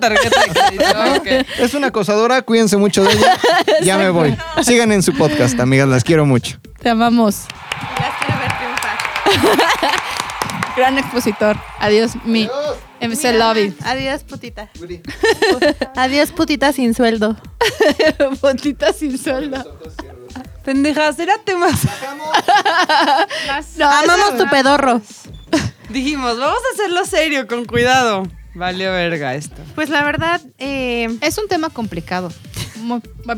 [0.01, 1.45] tarjeta de crédito.
[1.59, 3.37] Es una acosadora, cuídense mucho de ella.
[3.83, 4.37] Ya me voy.
[4.63, 6.57] Sigan en su podcast, amigas, las quiero mucho.
[6.81, 7.47] Te amamos.
[7.99, 10.03] Las quiero ver triunfar.
[10.77, 11.57] Gran expositor.
[11.81, 12.49] Adiós, mi
[13.01, 13.75] MC Lobby.
[13.85, 14.71] Adiós, putita.
[15.97, 17.37] Adiós, putita sin sueldo.
[18.41, 19.65] Bontita sin sueldo.
[20.65, 21.81] Pendejas, era temas.
[23.77, 25.01] No, Amamos tu pedorro.
[25.91, 28.25] Dijimos, vamos a hacerlo serio, con cuidado.
[28.55, 29.57] Valió verga esto.
[29.75, 32.33] Pues la verdad, eh, Es un tema complicado.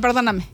[0.01, 0.47] Perdóname.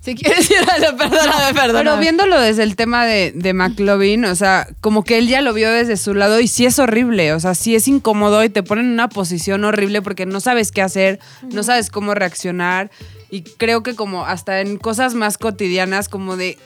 [0.00, 1.72] Si quieres ir a la perdóname, perdóname.
[1.78, 5.52] Pero viéndolo desde el tema de, de McLovin, o sea, como que él ya lo
[5.52, 8.62] vio desde su lado y sí es horrible, o sea, sí es incómodo y te
[8.62, 12.90] pone en una posición horrible porque no sabes qué hacer, no sabes cómo reaccionar
[13.30, 16.58] y creo que como hasta en cosas más cotidianas como de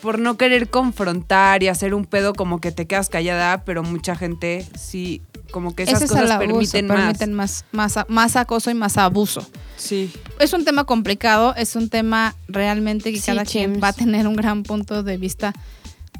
[0.00, 4.16] por no querer confrontar y hacer un pedo como que te quedas callada, pero mucha
[4.16, 5.22] gente sí
[5.52, 6.96] como que esas Ese es cosas el abuso, permiten, más.
[6.96, 7.64] permiten más,
[8.08, 9.46] más, acoso y más abuso.
[9.76, 10.10] Sí.
[10.40, 14.26] Es un tema complicado, es un tema realmente que Sí, cada quien va a tener
[14.26, 15.52] un gran punto de vista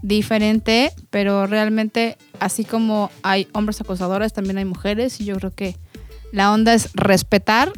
[0.02, 5.76] diferente, pero realmente así como hay hombres acosadores, también hay mujeres y yo creo que
[6.32, 7.72] la onda es respetar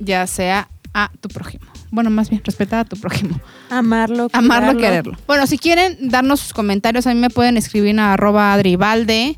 [0.00, 1.66] ya sea a tu prójimo.
[1.90, 3.40] Bueno, más bien respetar a tu prójimo.
[3.70, 4.28] amarlo.
[4.32, 4.80] Amarlo, cuidarlo.
[4.80, 5.18] quererlo.
[5.26, 9.36] Bueno, si quieren darnos sus comentarios, a mí me pueden escribir a arroba adribalde.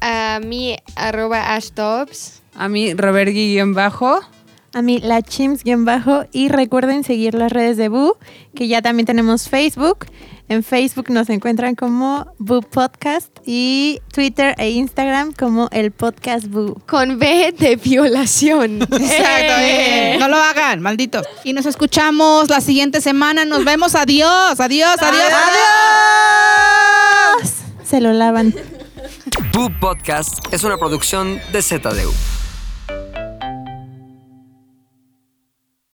[0.00, 2.40] A mí, arroba ashtops.
[2.54, 4.20] A mí Robert Guillén bajo
[4.72, 6.24] A mí, la Chims guion bajo.
[6.32, 8.16] Y recuerden seguir las redes de Boo,
[8.54, 10.06] que ya también tenemos Facebook.
[10.50, 16.74] En Facebook nos encuentran como Boo Podcast y Twitter e Instagram como el Podcast Boo.
[16.88, 18.82] Con B de violación.
[18.82, 20.14] Exacto, Eh.
[20.14, 20.16] eh.
[20.18, 21.24] no lo hagan, malditos.
[21.44, 23.44] Y nos escuchamos la siguiente semana.
[23.44, 23.94] Nos vemos.
[23.94, 25.22] Adiós, adiós, adiós.
[27.84, 28.52] Se lo lavan.
[29.52, 32.12] Boo Podcast es una producción de ZDU.